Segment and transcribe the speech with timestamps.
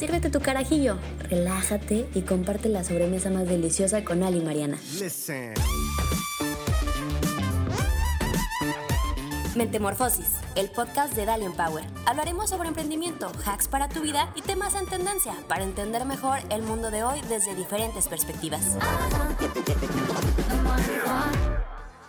[0.00, 0.96] Sírvete tu carajillo,
[1.28, 4.78] relájate y comparte la sobremesa más deliciosa con Ali y Mariana.
[9.54, 11.84] Mentemorfosis, el podcast de Dalian Power.
[12.06, 16.62] Hablaremos sobre emprendimiento, hacks para tu vida y temas en tendencia para entender mejor el
[16.62, 18.78] mundo de hoy desde diferentes perspectivas.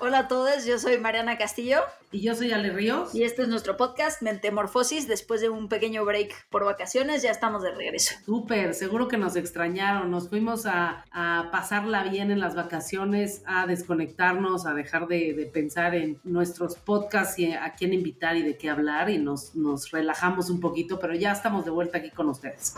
[0.04, 1.82] Hola a todos, yo soy Mariana Castillo.
[2.12, 3.14] Y yo soy Ale Ríos.
[3.14, 5.08] Y este es nuestro podcast Mentemorfosis.
[5.08, 8.16] Después de un pequeño break por vacaciones, ya estamos de regreso.
[8.26, 10.10] Súper, seguro que nos extrañaron.
[10.10, 11.06] Nos fuimos a,
[11.52, 17.54] pasarla bien en las vacaciones, a desconectarnos, a dejar de, pensar en nuestros podcasts y
[17.54, 19.12] a quién invitar y de qué hablar.
[19.12, 22.74] Y nos, nos relajamos un poquito, pero ya estamos de vuelta aquí con ustedes.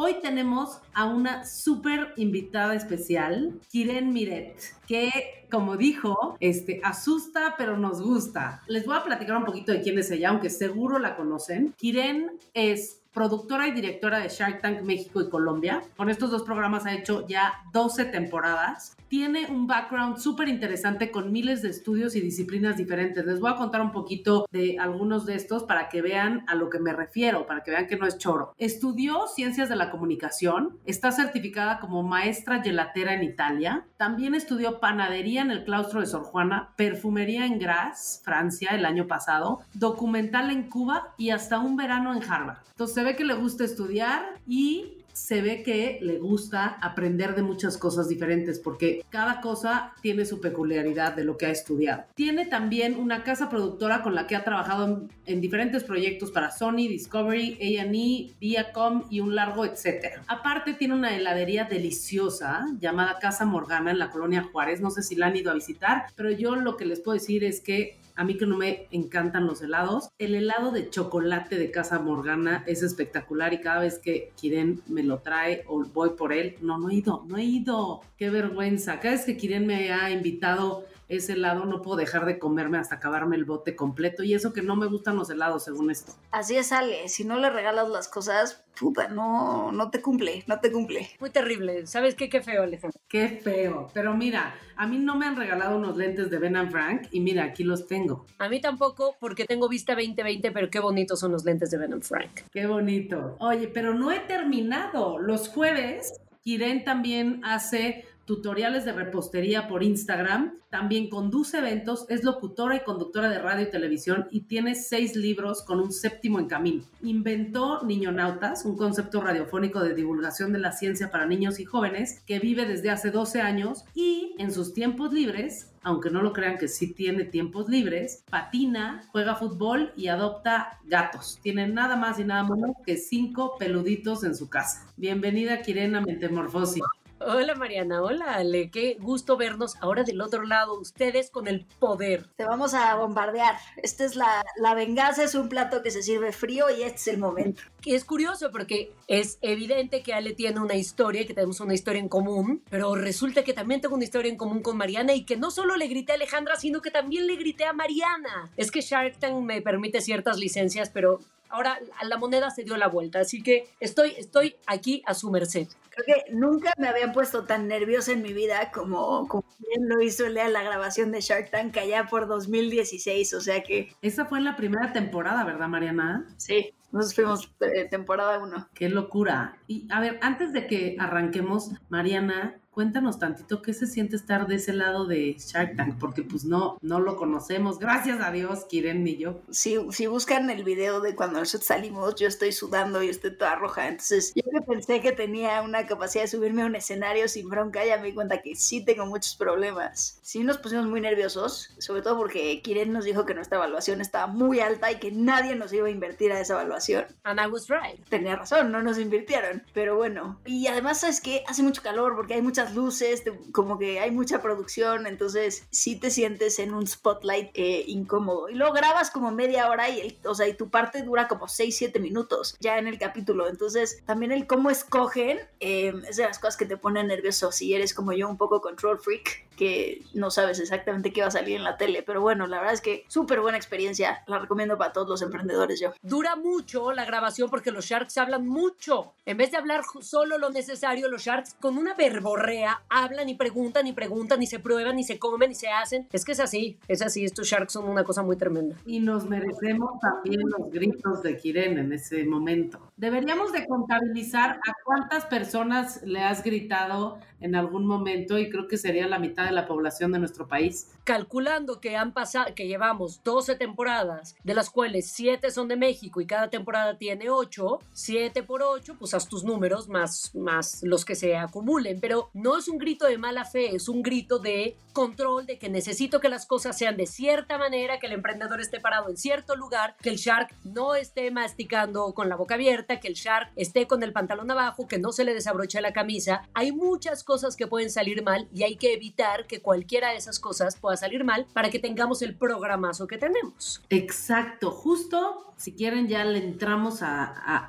[0.00, 4.54] Hoy tenemos a una súper invitada especial, Kiren Miret,
[4.86, 5.10] que
[5.50, 8.62] como dijo, este, asusta pero nos gusta.
[8.68, 11.74] Les voy a platicar un poquito de quién es ella, aunque seguro la conocen.
[11.76, 15.82] Kiren es productora y directora de Shark Tank México y Colombia.
[15.96, 18.96] Con estos dos programas ha hecho ya 12 temporadas.
[19.08, 23.24] Tiene un background súper interesante con miles de estudios y disciplinas diferentes.
[23.24, 26.68] Les voy a contar un poquito de algunos de estos para que vean a lo
[26.68, 28.54] que me refiero, para que vean que no es choro.
[28.58, 35.40] Estudió ciencias de la comunicación, está certificada como maestra gelatera en Italia, también estudió panadería
[35.40, 40.68] en el claustro de Sor Juana, perfumería en Graz, Francia, el año pasado, documental en
[40.68, 42.58] Cuba y hasta un verano en Harvard.
[42.70, 47.42] Entonces se ve que le gusta estudiar y se ve que le gusta aprender de
[47.42, 52.04] muchas cosas diferentes porque cada cosa tiene su peculiaridad de lo que ha estudiado.
[52.14, 56.88] Tiene también una casa productora con la que ha trabajado en, diferentes proyectos para Sony,
[56.88, 60.22] Discovery, A&E, Viacom y un largo etcétera.
[60.26, 64.80] Aparte tiene una heladería deliciosa llamada Casa Morgana en la colonia Juárez.
[64.80, 67.44] No sé si la han ido a visitar, pero yo lo que les puedo decir
[67.44, 71.70] es que a mí que no me encantan los helados, el helado de chocolate de
[71.70, 76.32] Casa Morgana es espectacular y cada vez que Kiren me lo trae o voy por
[76.32, 78.00] él, no, no he ido, no he ido.
[78.16, 78.98] Qué vergüenza.
[78.98, 82.96] Cada vez que Kiren me ha invitado ese helado no puedo dejar de comerme hasta
[82.96, 86.12] acabarme el bote completo y eso que no me gustan los helados según esto.
[86.30, 90.60] Así es Ale, si no le regalas las cosas, puta, no, no te cumple, no
[90.60, 91.10] te cumple.
[91.18, 92.28] Muy terrible, ¿sabes qué?
[92.28, 93.00] Qué feo, Alejandro.
[93.08, 97.08] Qué feo, pero mira, a mí no me han regalado unos lentes de Ben Frank
[97.10, 98.26] y mira, aquí los tengo.
[98.38, 102.02] A mí tampoco porque tengo vista 2020, pero qué bonitos son los lentes de Ben
[102.02, 102.42] Frank.
[102.52, 103.36] Qué bonito.
[103.40, 105.18] Oye, pero no he terminado.
[105.18, 112.76] Los jueves, Kiren también hace tutoriales de repostería por Instagram, también conduce eventos, es locutora
[112.76, 116.84] y conductora de radio y televisión y tiene seis libros con un séptimo en camino.
[117.02, 122.38] Inventó Niñonautas, un concepto radiofónico de divulgación de la ciencia para niños y jóvenes que
[122.38, 126.68] vive desde hace 12 años y en sus tiempos libres aunque no lo crean que
[126.68, 131.38] sí tiene tiempos libres, patina, juega fútbol y adopta gatos.
[131.42, 134.86] Tiene nada más y nada menos que cinco peluditos en su casa.
[134.98, 136.82] Bienvenida, Kirena Metamorfosis.
[137.20, 142.24] Hola Mariana, hola Ale, qué gusto vernos ahora del otro lado, ustedes con el poder.
[142.36, 143.56] Te vamos a bombardear.
[143.82, 147.08] Esta es la, la venganza, es un plato que se sirve frío y este es
[147.08, 147.62] el momento.
[147.84, 152.08] Es curioso porque es evidente que Ale tiene una historia, que tenemos una historia en
[152.08, 155.50] común, pero resulta que también tengo una historia en común con Mariana y que no
[155.50, 158.52] solo le grité a Alejandra, sino que también le grité a Mariana.
[158.56, 161.18] Es que Shark Tank me permite ciertas licencias, pero
[161.48, 165.68] ahora la moneda se dio la vuelta, así que estoy, estoy aquí a su merced.
[165.90, 170.00] Creo que nunca me habían puesto tan nerviosa en mi vida como, como bien lo
[170.00, 173.92] hizo Lea la grabación de Shark Tank allá por 2016, o sea que...
[174.00, 176.26] Esa fue en la primera temporada, ¿verdad, Mariana?
[176.36, 176.72] Sí.
[176.90, 178.68] Nos fuimos eh, temporada 1.
[178.72, 179.58] Qué locura.
[179.66, 184.54] Y a ver, antes de que arranquemos, Mariana, cuéntanos tantito qué se siente estar de
[184.54, 187.80] ese lado de Shark Tank, porque pues no, no lo conocemos.
[187.80, 189.40] Gracias a Dios, Kiren ni yo.
[189.50, 193.56] Si, si buscan el video de cuando nosotros salimos, yo estoy sudando y estoy toda
[193.56, 193.88] roja.
[193.88, 197.84] Entonces, yo que pensé que tenía una capacidad de subirme a un escenario sin bronca,
[197.84, 200.20] ya me di cuenta que sí tengo muchos problemas.
[200.22, 204.28] Sí nos pusimos muy nerviosos, sobre todo porque Kiren nos dijo que nuestra evaluación estaba
[204.28, 207.06] muy alta y que nadie nos iba a invertir a esa evaluación.
[207.24, 208.08] And I was right.
[208.08, 210.38] Tenía razón, no nos invirtieron, pero bueno.
[210.44, 213.22] Y además, ¿sabes que Hace mucho calor porque hay muchas luces,
[213.52, 218.48] como que hay mucha producción, entonces sí te sientes en un spotlight eh, incómodo.
[218.48, 221.76] Y luego grabas como media hora y, o sea, y tu parte dura como 6,
[221.76, 223.48] 7 minutos ya en el capítulo.
[223.48, 227.74] Entonces también el cómo escogen eh, es de las cosas que te ponen nervioso si
[227.74, 231.56] eres como yo un poco control freak que no sabes exactamente qué va a salir
[231.56, 232.02] en la tele.
[232.02, 234.22] Pero bueno, la verdad es que súper buena experiencia.
[234.26, 235.92] La recomiendo para todos los emprendedores yo.
[236.00, 239.14] Dura mucho la grabación porque los Sharks hablan mucho.
[239.26, 242.57] En vez de hablar solo lo necesario, los Sharks con una verborrea
[242.88, 246.08] hablan y preguntan y preguntan y se prueban y se comen y se hacen.
[246.12, 247.24] Es que es así, es así.
[247.24, 248.76] Estos Sharks son una cosa muy tremenda.
[248.86, 252.92] Y nos merecemos también los gritos de Kiren en ese momento.
[252.96, 258.76] Deberíamos de contabilizar a cuántas personas le has gritado en algún momento y creo que
[258.76, 260.90] sería la mitad de la población de nuestro país.
[261.04, 266.20] Calculando que han pasado, que llevamos 12 temporadas, de las cuales 7 son de México
[266.20, 271.04] y cada temporada tiene 8, 7 por 8, pues haz tus números más, más los
[271.04, 272.00] que se acumulen.
[272.00, 275.68] Pero no es un grito de mala fe, es un grito de control, de que
[275.68, 279.54] necesito que las cosas sean de cierta manera, que el emprendedor esté parado en cierto
[279.54, 283.86] lugar, que el shark no esté masticando con la boca abierta que el shark esté
[283.86, 286.42] con el pantalón abajo, que no se le desabroche la camisa.
[286.54, 290.38] Hay muchas cosas que pueden salir mal y hay que evitar que cualquiera de esas
[290.38, 293.82] cosas pueda salir mal para que tengamos el programazo que tenemos.
[293.90, 297.26] Exacto, justo si quieren ya le entramos a,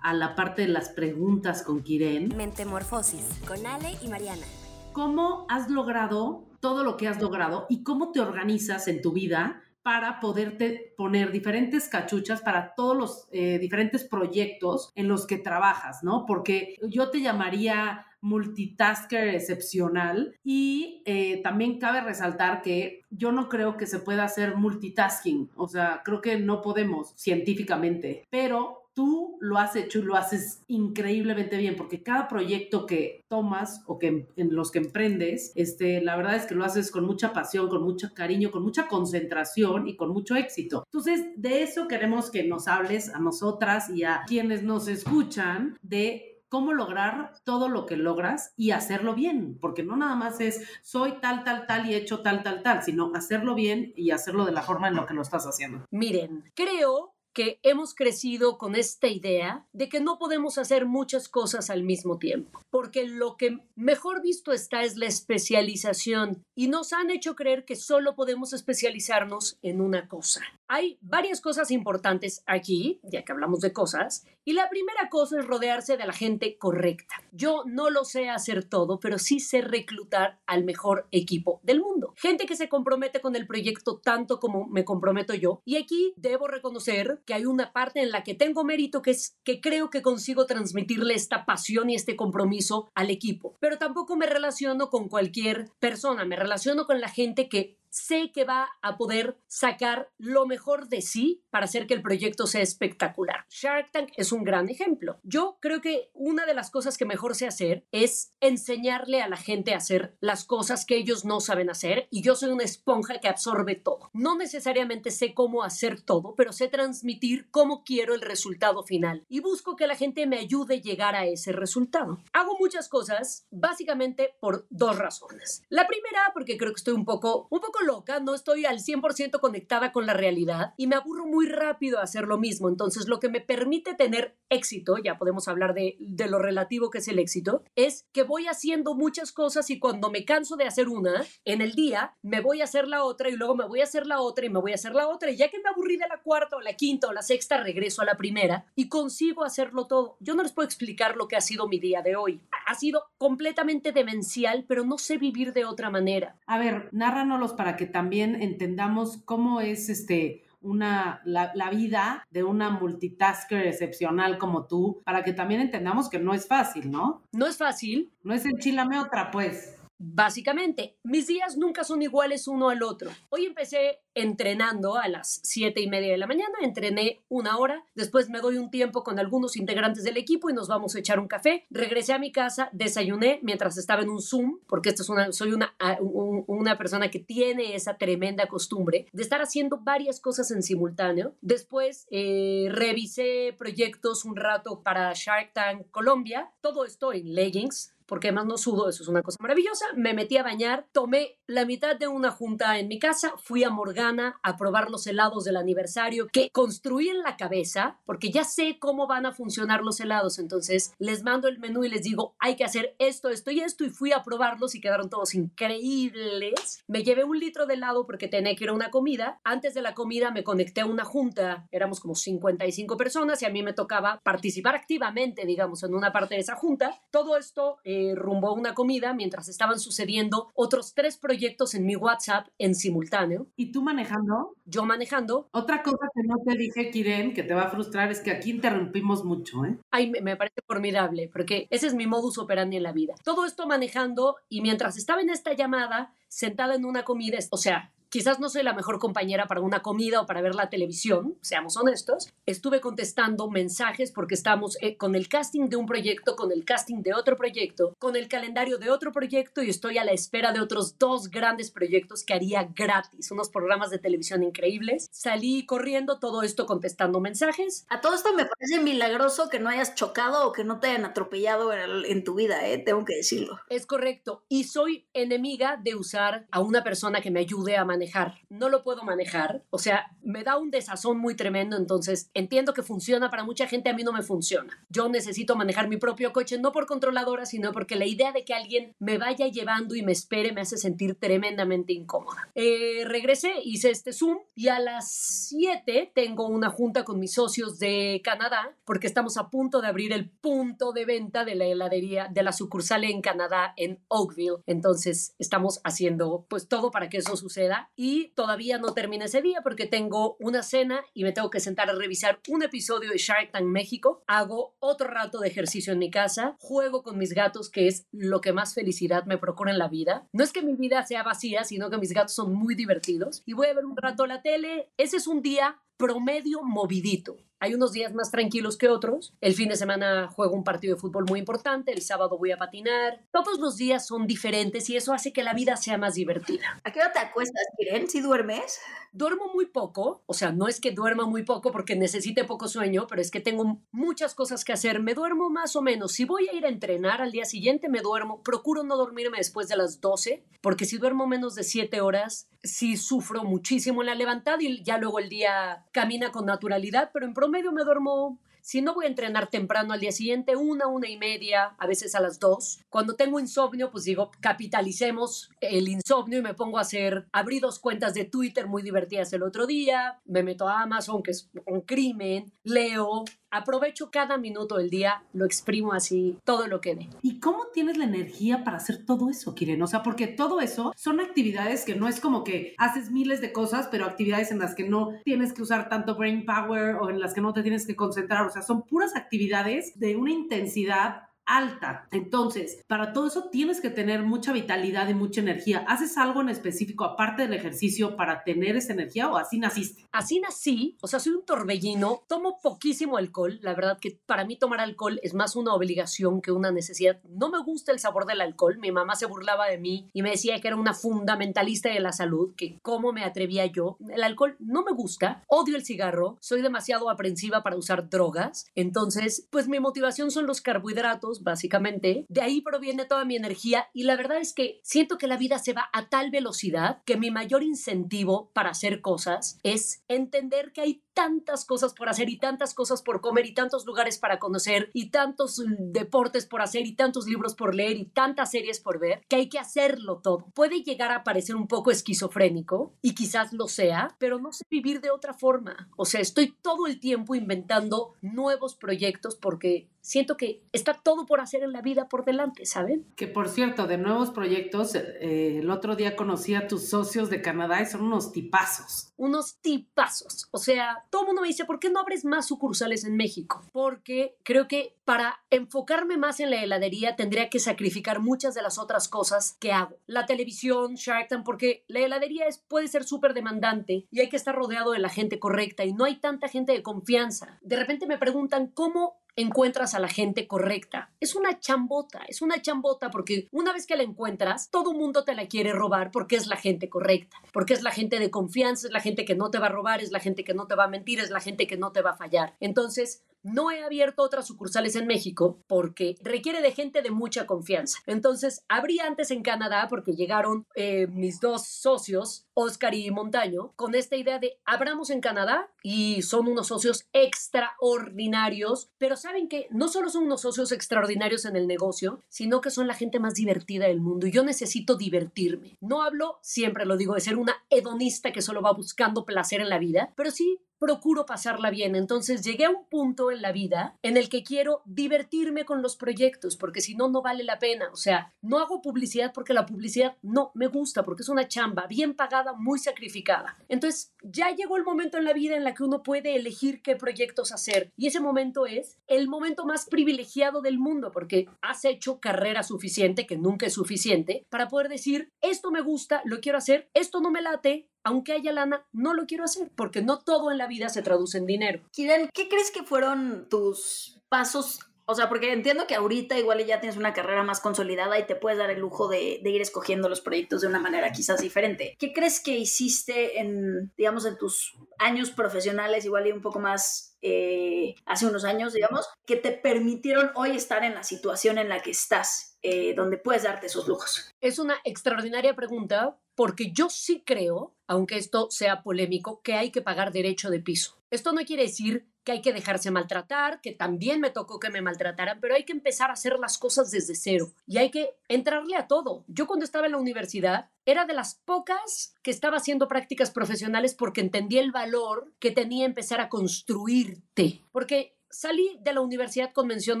[0.00, 2.36] a la parte de las preguntas con Kiren.
[2.36, 4.46] Mentemorfosis con Ale y Mariana.
[4.92, 9.62] ¿Cómo has logrado todo lo que has logrado y cómo te organizas en tu vida
[9.82, 16.04] para poderte poner diferentes cachuchas para todos los eh, diferentes proyectos en los que trabajas,
[16.04, 16.26] ¿no?
[16.26, 23.76] Porque yo te llamaría multitasker excepcional y eh, también cabe resaltar que yo no creo
[23.76, 29.58] que se pueda hacer multitasking, o sea, creo que no podemos científicamente, pero tú lo
[29.58, 34.54] has hecho y lo haces increíblemente bien, porque cada proyecto que tomas o que en
[34.54, 38.12] los que emprendes, este, la verdad es que lo haces con mucha pasión, con mucho
[38.14, 40.84] cariño, con mucha concentración y con mucho éxito.
[40.86, 46.32] Entonces, de eso queremos que nos hables a nosotras y a quienes nos escuchan de
[46.52, 51.14] cómo lograr todo lo que logras y hacerlo bien, porque no nada más es soy
[51.22, 54.52] tal, tal, tal y he hecho tal, tal, tal, sino hacerlo bien y hacerlo de
[54.52, 55.86] la forma en la que lo estás haciendo.
[55.90, 61.70] Miren, creo que hemos crecido con esta idea de que no podemos hacer muchas cosas
[61.70, 67.10] al mismo tiempo, porque lo que mejor visto está es la especialización y nos han
[67.10, 70.42] hecho creer que solo podemos especializarnos en una cosa.
[70.74, 75.46] Hay varias cosas importantes aquí, ya que hablamos de cosas, y la primera cosa es
[75.46, 77.14] rodearse de la gente correcta.
[77.30, 82.14] Yo no lo sé hacer todo, pero sí sé reclutar al mejor equipo del mundo.
[82.16, 85.60] Gente que se compromete con el proyecto tanto como me comprometo yo.
[85.66, 89.36] Y aquí debo reconocer que hay una parte en la que tengo mérito, que es
[89.44, 93.58] que creo que consigo transmitirle esta pasión y este compromiso al equipo.
[93.60, 98.44] Pero tampoco me relaciono con cualquier persona, me relaciono con la gente que sé que
[98.44, 103.44] va a poder sacar lo mejor de sí para hacer que el proyecto sea espectacular.
[103.50, 105.20] Shark Tank es un gran ejemplo.
[105.22, 109.36] Yo creo que una de las cosas que mejor sé hacer es enseñarle a la
[109.36, 113.20] gente a hacer las cosas que ellos no saben hacer y yo soy una esponja
[113.20, 114.10] que absorbe todo.
[114.14, 119.40] No necesariamente sé cómo hacer todo, pero sé transmitir cómo quiero el resultado final y
[119.40, 122.18] busco que la gente me ayude a llegar a ese resultado.
[122.32, 125.62] Hago muchas cosas básicamente por dos razones.
[125.68, 129.40] La primera porque creo que estoy un poco un poco loca, no estoy al 100%
[129.40, 132.68] conectada con la realidad y me aburro muy rápido a hacer lo mismo.
[132.68, 136.98] Entonces, lo que me permite tener éxito, ya podemos hablar de, de lo relativo que
[136.98, 140.88] es el éxito, es que voy haciendo muchas cosas y cuando me canso de hacer
[140.88, 143.84] una, en el día me voy a hacer la otra y luego me voy a
[143.84, 145.96] hacer la otra y me voy a hacer la otra y ya que me aburrí
[145.96, 149.44] de la cuarta o la quinta o la sexta, regreso a la primera y consigo
[149.44, 150.16] hacerlo todo.
[150.20, 152.40] Yo no les puedo explicar lo que ha sido mi día de hoy.
[152.66, 156.36] Ha sido completamente demencial, pero no sé vivir de otra manera.
[156.46, 162.44] A ver, nárranos para que también entendamos cómo es este una, la, la, vida de
[162.44, 167.22] una multitasker excepcional como tú, para que también entendamos que no es fácil, ¿no?
[167.32, 168.12] No es fácil.
[168.22, 169.76] No es enchilame otra, pues.
[170.04, 173.08] Básicamente, mis días nunca son iguales uno al otro.
[173.28, 178.28] Hoy empecé entrenando a las siete y media de la mañana, entrené una hora, después
[178.28, 181.28] me doy un tiempo con algunos integrantes del equipo y nos vamos a echar un
[181.28, 181.66] café.
[181.70, 185.52] Regresé a mi casa, desayuné mientras estaba en un Zoom, porque esto es una, soy
[185.52, 191.36] una, una persona que tiene esa tremenda costumbre de estar haciendo varias cosas en simultáneo.
[191.42, 198.28] Después eh, revisé proyectos un rato para Shark Tank Colombia, todo esto en leggings, porque
[198.28, 199.86] además no sudo, eso es una cosa maravillosa.
[199.96, 203.70] Me metí a bañar, tomé la mitad de una junta en mi casa, fui a
[203.70, 208.78] Morgana a probar los helados del aniversario que construí en la cabeza, porque ya sé
[208.78, 212.54] cómo van a funcionar los helados, entonces les mando el menú y les digo, hay
[212.54, 216.84] que hacer esto, esto y esto, y fui a probarlos y quedaron todos increíbles.
[216.88, 219.40] Me llevé un litro de helado porque tenía que ir a una comida.
[219.42, 223.50] Antes de la comida me conecté a una junta, éramos como 55 personas y a
[223.50, 227.00] mí me tocaba participar activamente, digamos, en una parte de esa junta.
[227.10, 227.78] Todo esto...
[227.84, 232.74] Eh, rumbo a una comida mientras estaban sucediendo otros tres proyectos en mi WhatsApp en
[232.74, 233.46] simultáneo.
[233.56, 234.56] ¿Y tú manejando?
[234.64, 235.48] Yo manejando.
[235.52, 238.50] Otra cosa que no te dije, Kiren, que te va a frustrar es que aquí
[238.50, 239.78] interrumpimos mucho, ¿eh?
[239.90, 243.14] Ay, me parece formidable, porque ese es mi modus operandi en la vida.
[243.24, 247.92] Todo esto manejando y mientras estaba en esta llamada, sentada en una comida, o sea,
[248.12, 251.78] quizás no soy la mejor compañera para una comida o para ver la televisión, seamos
[251.78, 252.28] honestos.
[252.44, 257.00] Estuve contestando mensajes porque estamos eh, con el casting de un proyecto, con el casting
[257.00, 260.60] de otro proyecto, con el calendario de otro proyecto y estoy a la espera de
[260.60, 265.08] otros dos grandes proyectos que haría gratis, unos programas de televisión increíbles.
[265.10, 267.86] Salí corriendo todo esto contestando mensajes.
[267.88, 271.06] A todo esto me parece milagroso que no hayas chocado o que no te hayan
[271.06, 272.76] atropellado en, en tu vida, ¿eh?
[272.76, 273.58] tengo que decirlo.
[273.70, 274.44] Es correcto.
[274.50, 278.01] Y soy enemiga de usar a una persona que me ayude a manejar.
[278.48, 279.64] No lo puedo manejar.
[279.70, 281.76] O sea, me da un desazón muy tremendo.
[281.76, 284.84] Entonces, entiendo que funciona para mucha gente, a mí no me funciona.
[284.88, 288.54] Yo necesito manejar mi propio coche, no por controladora, sino porque la idea de que
[288.54, 292.48] alguien me vaya llevando y me espere me hace sentir tremendamente incómoda.
[292.54, 295.12] Eh, regresé, hice este Zoom y a las
[295.48, 300.12] 7 tengo una junta con mis socios de Canadá porque estamos a punto de abrir
[300.12, 304.62] el punto de venta de la heladería, de la sucursal en Canadá, en Oakville.
[304.66, 309.60] Entonces, estamos haciendo pues todo para que eso suceda y todavía no termina ese día
[309.62, 313.52] porque tengo una cena y me tengo que sentar a revisar un episodio de Shark
[313.52, 314.22] Tank México.
[314.26, 318.40] Hago otro rato de ejercicio en mi casa, juego con mis gatos, que es lo
[318.40, 320.26] que más felicidad me procura en la vida.
[320.32, 323.42] No es que mi vida sea vacía, sino que mis gatos son muy divertidos.
[323.46, 324.90] Y voy a ver un rato la tele.
[324.96, 327.36] Ese es un día promedio movidito.
[327.60, 329.34] Hay unos días más tranquilos que otros.
[329.40, 332.56] El fin de semana juego un partido de fútbol muy importante, el sábado voy a
[332.56, 333.24] patinar.
[333.30, 336.80] Todos los días son diferentes y eso hace que la vida sea más divertida.
[336.82, 338.10] ¿A qué hora te acuestas, Kiren?
[338.10, 338.80] ¿Si duermes?
[339.12, 343.06] Duermo muy poco, o sea, no es que duerma muy poco porque necesite poco sueño,
[343.08, 344.98] pero es que tengo muchas cosas que hacer.
[344.98, 346.10] Me duermo más o menos.
[346.10, 348.42] Si voy a ir a entrenar al día siguiente, me duermo.
[348.42, 352.96] Procuro no dormirme después de las 12, porque si duermo menos de 7 horas, sí
[352.96, 357.34] sufro muchísimo en la levantada y ya luego el día camina con naturalidad, pero en
[357.34, 361.18] promedio me duermo si no voy a entrenar temprano al día siguiente, una, una y
[361.18, 362.78] media, a veces a las dos.
[362.88, 367.80] Cuando tengo insomnio, pues digo, capitalicemos el insomnio y me pongo a hacer, abrí dos
[367.80, 371.80] cuentas de Twitter muy divertidas el otro día, me meto a Amazon, que es un
[371.80, 377.08] crimen, leo, aprovecho cada minuto del día, lo exprimo así, todo lo que dé.
[377.22, 379.82] ¿Y cómo tienes la energía para hacer todo eso, Kiren?
[379.82, 383.52] O sea, porque todo eso son actividades que no es como que haces miles de
[383.52, 387.20] cosas, pero actividades en las que no tienes que usar tanto brain power o en
[387.20, 388.46] las que no te tienes que concentrar.
[388.46, 392.08] O sea, son puras actividades de una intensidad alta.
[392.10, 395.84] Entonces, para todo eso tienes que tener mucha vitalidad y mucha energía.
[395.88, 400.06] ¿Haces algo en específico aparte del ejercicio para tener esa energía o así naciste?
[400.12, 404.56] Así nací, o sea, soy un torbellino, tomo poquísimo alcohol, la verdad que para mí
[404.56, 407.20] tomar alcohol es más una obligación que una necesidad.
[407.28, 410.30] No me gusta el sabor del alcohol, mi mamá se burlaba de mí y me
[410.30, 413.96] decía que era una fundamentalista de la salud, que cómo me atrevía yo.
[414.08, 419.48] El alcohol no me gusta, odio el cigarro, soy demasiado aprensiva para usar drogas, entonces,
[419.50, 422.26] pues mi motivación son los carbohidratos básicamente.
[422.28, 425.58] De ahí proviene toda mi energía y la verdad es que siento que la vida
[425.58, 430.80] se va a tal velocidad que mi mayor incentivo para hacer cosas es entender que
[430.82, 434.90] hay tantas cosas por hacer y tantas cosas por comer y tantos lugares para conocer
[434.92, 438.98] y tantos mm, deportes por hacer y tantos libros por leer y tantas series por
[438.98, 440.46] ver que hay que hacerlo todo.
[440.54, 445.00] Puede llegar a parecer un poco esquizofrénico y quizás lo sea, pero no sé vivir
[445.00, 445.88] de otra forma.
[445.96, 451.40] O sea, estoy todo el tiempo inventando nuevos proyectos porque siento que está todo por
[451.40, 453.06] hacer en la vida por delante, ¿saben?
[453.16, 457.40] Que por cierto, de nuevos proyectos, eh, el otro día conocí a tus socios de
[457.40, 459.12] Canadá y son unos tipazos.
[459.16, 460.48] Unos tipazos.
[460.50, 463.62] O sea, todo el mundo me dice, ¿por qué no abres más sucursales en México?
[463.72, 468.78] Porque creo que para enfocarme más en la heladería tendría que sacrificar muchas de las
[468.78, 469.96] otras cosas que hago.
[470.06, 474.36] La televisión, Shark Tank, porque la heladería es, puede ser súper demandante y hay que
[474.36, 477.58] estar rodeado de la gente correcta y no hay tanta gente de confianza.
[477.62, 481.10] De repente me preguntan, ¿cómo encuentras a la gente correcta.
[481.20, 485.34] Es una chambota, es una chambota porque una vez que la encuentras, todo mundo te
[485.34, 488.92] la quiere robar porque es la gente correcta, porque es la gente de confianza, es
[488.92, 490.84] la gente que no te va a robar, es la gente que no te va
[490.84, 492.54] a mentir, es la gente que no te va a fallar.
[492.60, 497.98] Entonces, no he abierto otras sucursales en México porque requiere de gente de mucha confianza.
[498.06, 503.94] Entonces, abrí antes en Canadá porque llegaron eh, mis dos socios, Oscar y Montaño, con
[503.94, 509.88] esta idea de abramos en Canadá y son unos socios extraordinarios, pero saben que no
[509.88, 513.86] solo son unos socios extraordinarios en el negocio, sino que son la gente más divertida
[513.86, 515.76] del mundo y yo necesito divertirme.
[515.80, 519.68] No hablo, siempre lo digo, de ser una hedonista que solo va buscando placer en
[519.68, 521.94] la vida, pero sí procuro pasarla bien.
[521.94, 525.94] Entonces llegué a un punto en la vida en el que quiero divertirme con los
[525.94, 527.88] proyectos, porque si no, no vale la pena.
[527.92, 531.86] O sea, no hago publicidad porque la publicidad no me gusta, porque es una chamba
[531.86, 533.56] bien pagada, muy sacrificada.
[533.68, 536.96] Entonces ya llegó el momento en la vida en la que uno puede elegir qué
[536.96, 537.92] proyectos hacer.
[537.96, 543.24] Y ese momento es el momento más privilegiado del mundo, porque has hecho carrera suficiente,
[543.24, 547.30] que nunca es suficiente, para poder decir, esto me gusta, lo quiero hacer, esto no
[547.30, 550.88] me late, aunque haya lana, no lo quiero hacer, porque no todo en la vida
[550.88, 551.82] se traduce en dinero.
[551.92, 556.80] Kiran, ¿qué crees que fueron tus pasos o sea, porque entiendo que ahorita igual ya
[556.80, 560.20] tienes una carrera más consolidada y te puedes dar el lujo de, ir escogiendo los
[560.20, 561.96] proyectos de una manera quizás diferente.
[561.98, 567.16] ¿Qué crees que hiciste en, digamos, en tus años profesionales, igual y un poco más
[567.20, 571.82] eh, hace unos años, digamos, que te permitieron hoy estar en la situación en la
[571.82, 574.32] que estás, eh, donde puedes darte esos lujos?
[574.40, 579.82] Es una extraordinaria pregunta porque yo sí creo, aunque esto sea polémico, que hay que
[579.82, 580.96] pagar derecho de piso.
[581.10, 584.80] Esto no quiere decir que hay que dejarse maltratar, que también me tocó que me
[584.80, 588.76] maltrataran, pero hay que empezar a hacer las cosas desde cero y hay que entrarle
[588.76, 589.24] a todo.
[589.26, 593.94] Yo cuando estaba en la universidad era de las pocas que estaba haciendo prácticas profesionales
[593.94, 599.66] porque entendí el valor que tenía empezar a construirte, porque salí de la universidad con
[599.66, 600.00] mención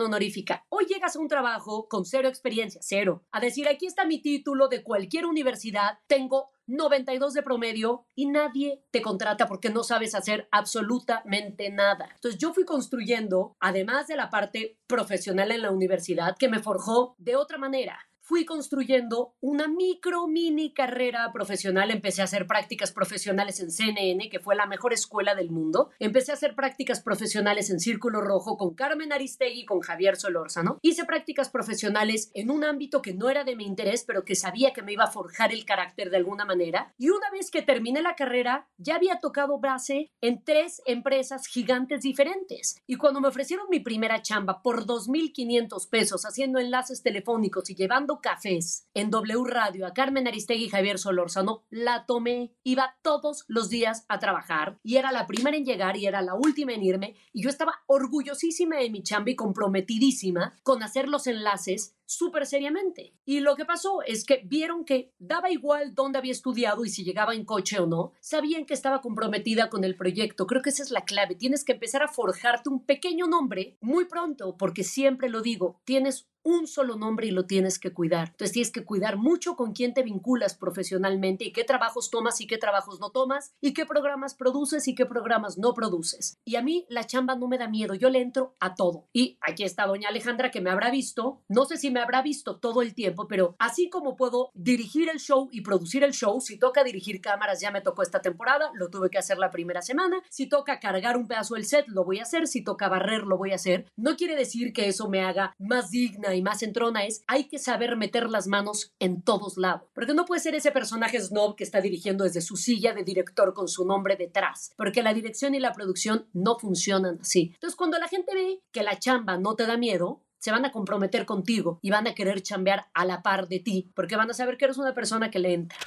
[0.00, 0.64] honorífica.
[0.70, 4.68] Hoy llegas a un trabajo con cero experiencia, cero, a decir, aquí está mi título
[4.68, 10.48] de cualquier universidad, tengo 92 de promedio y nadie te contrata porque no sabes hacer
[10.50, 12.08] absolutamente nada.
[12.14, 17.14] Entonces yo fui construyendo, además de la parte profesional en la universidad, que me forjó
[17.18, 17.98] de otra manera
[18.32, 21.90] fui construyendo una micro mini carrera profesional.
[21.90, 25.90] Empecé a hacer prácticas profesionales en CNN, que fue la mejor escuela del mundo.
[25.98, 30.78] Empecé a hacer prácticas profesionales en Círculo Rojo con Carmen Aristegui y con Javier Solórzano.
[30.80, 34.72] Hice prácticas profesionales en un ámbito que no era de mi interés, pero que sabía
[34.72, 36.94] que me iba a forjar el carácter de alguna manera.
[36.96, 42.00] Y una vez que terminé la carrera, ya había tocado base en tres empresas gigantes
[42.00, 42.80] diferentes.
[42.86, 48.21] Y cuando me ofrecieron mi primera chamba por 2.500 pesos haciendo enlaces telefónicos y llevando
[48.22, 52.54] cafés en W Radio a Carmen Aristegui y Javier Solórzano, la tomé.
[52.62, 56.34] Iba todos los días a trabajar y era la primera en llegar y era la
[56.34, 61.26] última en irme y yo estaba orgullosísima de mi chamba y comprometidísima con hacer los
[61.26, 63.14] enlaces súper seriamente.
[63.24, 67.04] Y lo que pasó es que vieron que daba igual dónde había estudiado y si
[67.04, 70.46] llegaba en coche o no, sabían que estaba comprometida con el proyecto.
[70.46, 71.34] Creo que esa es la clave.
[71.34, 76.28] Tienes que empezar a forjarte un pequeño nombre muy pronto, porque siempre lo digo, tienes
[76.44, 78.28] un solo nombre y lo tienes que cuidar.
[78.28, 82.46] Entonces tienes que cuidar mucho con quién te vinculas profesionalmente y qué trabajos tomas y
[82.46, 86.38] qué trabajos no tomas y qué programas produces y qué programas no produces.
[86.44, 89.08] Y a mí la chamba no me da miedo, yo le entro a todo.
[89.12, 92.56] Y aquí está doña Alejandra que me habrá visto, no sé si me habrá visto
[92.58, 96.58] todo el tiempo, pero así como puedo dirigir el show y producir el show, si
[96.58, 100.22] toca dirigir cámaras ya me tocó esta temporada, lo tuve que hacer la primera semana,
[100.30, 103.38] si toca cargar un pedazo del set, lo voy a hacer, si toca barrer, lo
[103.38, 103.86] voy a hacer.
[103.96, 107.58] No quiere decir que eso me haga más digna y más entrona es, hay que
[107.58, 111.64] saber meter las manos en todos lados, porque no puede ser ese personaje snob que
[111.64, 115.60] está dirigiendo desde su silla de director con su nombre detrás, porque la dirección y
[115.60, 117.50] la producción no funcionan así.
[117.54, 120.72] Entonces, cuando la gente ve que la chamba no te da miedo, se van a
[120.72, 124.34] comprometer contigo y van a querer chambear a la par de ti, porque van a
[124.34, 125.78] saber que eres una persona que le entra.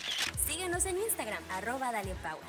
[0.47, 2.47] Síguenos en Instagram, arroba Power.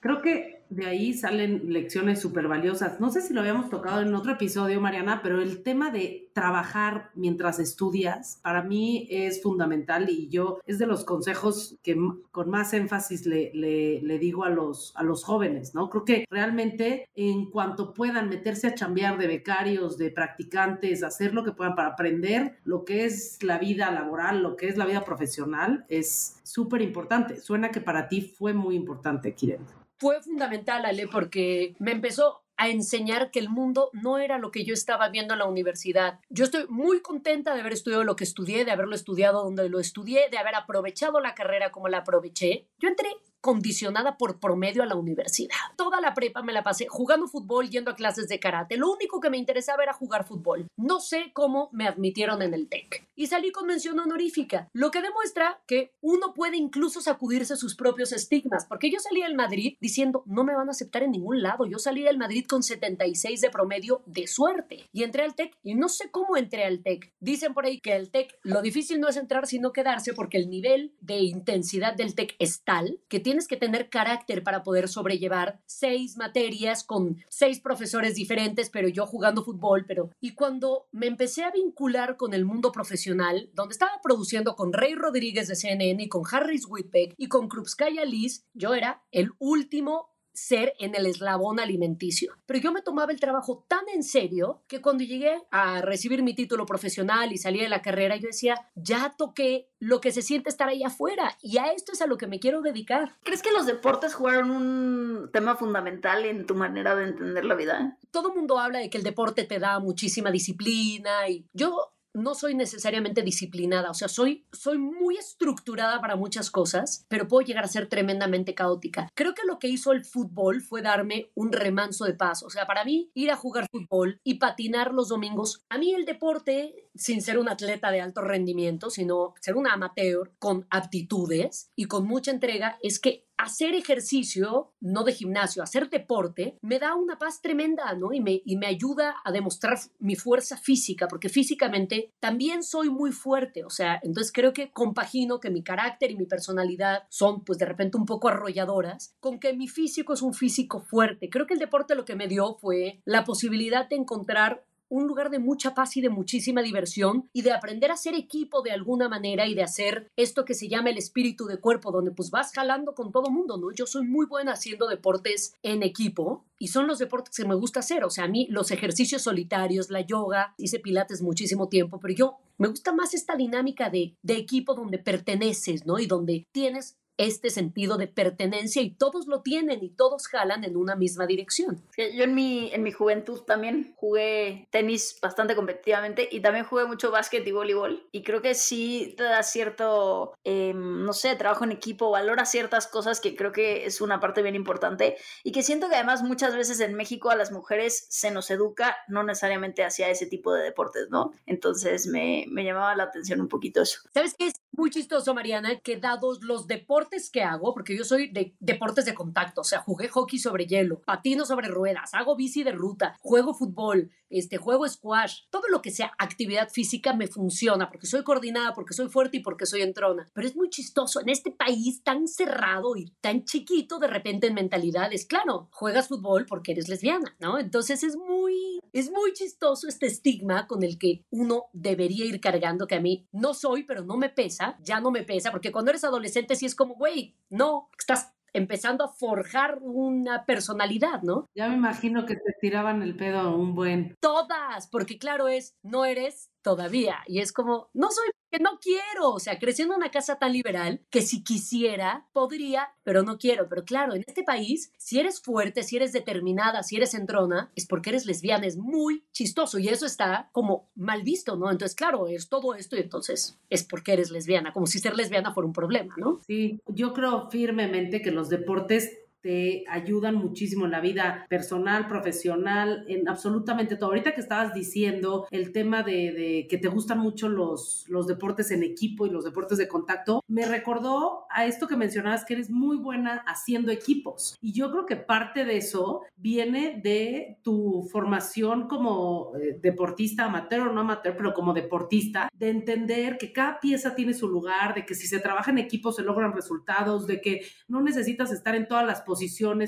[0.00, 2.98] Creo que de ahí salen lecciones súper valiosas.
[2.98, 7.10] No sé si lo habíamos tocado en otro episodio, Mariana, pero el tema de trabajar
[7.14, 11.94] mientras estudias para mí es fundamental y yo es de los consejos que
[12.30, 15.90] con más énfasis le, le, digo a los, a los jóvenes, ¿no?
[15.90, 21.44] Creo que realmente en cuanto puedan meterse a chambear de becarios, de practicantes, hacer lo
[21.44, 25.04] que puedan para aprender lo que es la vida laboral, lo que es la vida
[25.04, 27.40] profesional, es súper importante.
[27.40, 29.60] Suena que para ti fue muy importante, Kiren
[30.02, 34.64] fue fundamental, Ale, porque me empezó a enseñar que el mundo no era lo que
[34.64, 36.20] yo estaba viendo en la universidad.
[36.28, 39.80] Yo estoy muy contenta de haber estudiado lo que estudié, de haberlo estudiado donde lo
[39.80, 42.68] estudié, de haber aprovechado la carrera como la aproveché.
[42.78, 43.08] Yo entré
[43.42, 45.50] condicionada por promedio a la universidad.
[45.76, 48.78] Toda la prepa me la pasé jugando fútbol, yendo a clases de karate.
[48.78, 50.68] Lo único que me interesaba era jugar fútbol.
[50.76, 53.06] No sé cómo me admitieron en el TEC.
[53.14, 58.12] Y salí con mención honorífica, lo que demuestra que uno puede incluso sacudirse sus propios
[58.12, 61.66] estigmas, porque yo salí del Madrid diciendo, no me van a aceptar en ningún lado.
[61.66, 64.88] Yo salí del Madrid con 76 de promedio de suerte.
[64.92, 67.12] Y entré al TEC y no sé cómo entré al TEC.
[67.18, 70.48] Dicen por ahí que el TEC, lo difícil no es entrar, sino quedarse, porque el
[70.48, 74.88] nivel de intensidad del TEC es tal que tiene tienes que tener carácter para poder
[74.88, 80.10] sobrellevar seis materias con seis profesores diferentes, pero yo jugando fútbol, pero...
[80.20, 84.94] Y cuando me empecé a vincular con el mundo profesional, donde estaba produciendo con Rey
[84.94, 90.11] Rodríguez de CNN y con Harris Whitbeck y con Krupskaya Liz, yo era el último
[90.32, 92.34] ser en el eslabón alimenticio.
[92.46, 96.34] Pero yo me tomaba el trabajo tan en serio que cuando llegué a recibir mi
[96.34, 100.48] título profesional y salí de la carrera, yo decía, ya toqué lo que se siente
[100.48, 103.16] estar ahí afuera y a esto es a lo que me quiero dedicar.
[103.22, 107.98] ¿Crees que los deportes jugaron un tema fundamental en tu manera de entender la vida?
[108.10, 112.34] Todo el mundo habla de que el deporte te da muchísima disciplina y yo no
[112.34, 117.64] soy necesariamente disciplinada, o sea, soy, soy muy estructurada para muchas cosas, pero puedo llegar
[117.64, 119.08] a ser tremendamente caótica.
[119.14, 122.66] Creo que lo que hizo el fútbol fue darme un remanso de paz, o sea,
[122.66, 127.22] para mí ir a jugar fútbol y patinar los domingos, a mí el deporte, sin
[127.22, 132.30] ser un atleta de alto rendimiento, sino ser un amateur con aptitudes y con mucha
[132.30, 137.92] entrega, es que hacer ejercicio, no de gimnasio, hacer deporte, me da una paz tremenda,
[137.94, 138.12] ¿no?
[138.12, 143.10] Y me, y me ayuda a demostrar mi fuerza física, porque físicamente también soy muy
[143.10, 147.58] fuerte, o sea, entonces creo que compagino que mi carácter y mi personalidad son, pues
[147.58, 151.28] de repente, un poco arrolladoras, con que mi físico es un físico fuerte.
[151.28, 155.30] Creo que el deporte lo que me dio fue la posibilidad de encontrar un lugar
[155.30, 159.08] de mucha paz y de muchísima diversión y de aprender a ser equipo de alguna
[159.08, 162.52] manera y de hacer esto que se llama el espíritu de cuerpo, donde pues vas
[162.52, 163.72] jalando con todo mundo, ¿no?
[163.72, 167.80] Yo soy muy buena haciendo deportes en equipo y son los deportes que me gusta
[167.80, 172.12] hacer, o sea, a mí los ejercicios solitarios, la yoga, hice pilates muchísimo tiempo, pero
[172.12, 175.98] yo me gusta más esta dinámica de, de equipo donde perteneces, ¿no?
[176.00, 180.76] Y donde tienes este sentido de pertenencia y todos lo tienen y todos jalan en
[180.76, 181.82] una misma dirección.
[181.96, 187.10] Yo en mi, en mi juventud también jugué tenis bastante competitivamente y también jugué mucho
[187.10, 191.72] básquet y voleibol y creo que sí te da cierto, em, no sé, trabajo en
[191.72, 195.88] equipo, valora ciertas cosas que creo que es una parte bien importante y que siento
[195.88, 200.10] que además muchas veces en México a las mujeres se nos educa no necesariamente hacia
[200.10, 201.32] ese tipo de deportes, ¿no?
[201.46, 204.00] Entonces me, me llamaba la atención un poquito eso.
[204.12, 205.80] ¿Sabes qué es muy chistoso, Mariana?
[205.80, 206.66] Que dados los
[207.12, 210.66] deportes que hago, porque yo soy de deportes de contacto, o sea, jugué hockey sobre
[210.66, 215.82] hielo, patino sobre ruedas, hago bici de ruta, juego fútbol, este, juego squash, todo lo
[215.82, 219.82] que sea actividad física me funciona, porque soy coordinada, porque soy fuerte y porque soy
[219.82, 220.28] entrona.
[220.32, 224.54] Pero es muy chistoso, en este país tan cerrado y tan chiquito de repente en
[224.54, 227.58] mentalidades, claro, juegas fútbol porque eres lesbiana, ¿no?
[227.58, 232.86] Entonces es muy, es muy chistoso este estigma con el que uno debería ir cargando,
[232.86, 235.90] que a mí no soy, pero no me pesa, ya no me pesa, porque cuando
[235.90, 241.48] eres adolescente sí es como, güey, no, estás empezando a forjar una personalidad, ¿no?
[241.54, 244.16] Ya me imagino que te tiraban el pedo a un buen.
[244.20, 247.18] Todas, porque claro es, no eres todavía.
[247.26, 250.52] Y es como, no soy que no quiero, o sea, creciendo en una casa tan
[250.52, 253.66] liberal que si quisiera, podría, pero no quiero.
[253.68, 257.86] Pero claro, en este país, si eres fuerte, si eres determinada, si eres entrona, es
[257.86, 261.70] porque eres lesbiana, es muy chistoso y eso está como mal visto, ¿no?
[261.70, 265.54] Entonces, claro, es todo esto y entonces es porque eres lesbiana, como si ser lesbiana
[265.54, 266.38] fuera un problema, ¿no?
[266.46, 273.04] Sí, yo creo firmemente que los deportes te ayudan muchísimo en la vida personal, profesional,
[273.08, 274.10] en absolutamente todo.
[274.10, 278.82] Ahorita que estabas diciendo el tema de, que te gustan mucho los, los deportes en
[278.82, 282.96] equipo y los deportes de contacto, me recordó a esto que mencionabas que eres muy
[282.96, 284.56] buena haciendo equipos.
[284.60, 290.88] Y yo creo que parte de eso viene de tu formación como eh, deportista amateur
[290.88, 295.04] o no amateur, pero como deportista, de entender que cada pieza tiene su lugar, de
[295.04, 298.86] que si se trabaja en equipo se logran resultados, de que no necesitas estar en
[298.86, 299.31] todas las posiciones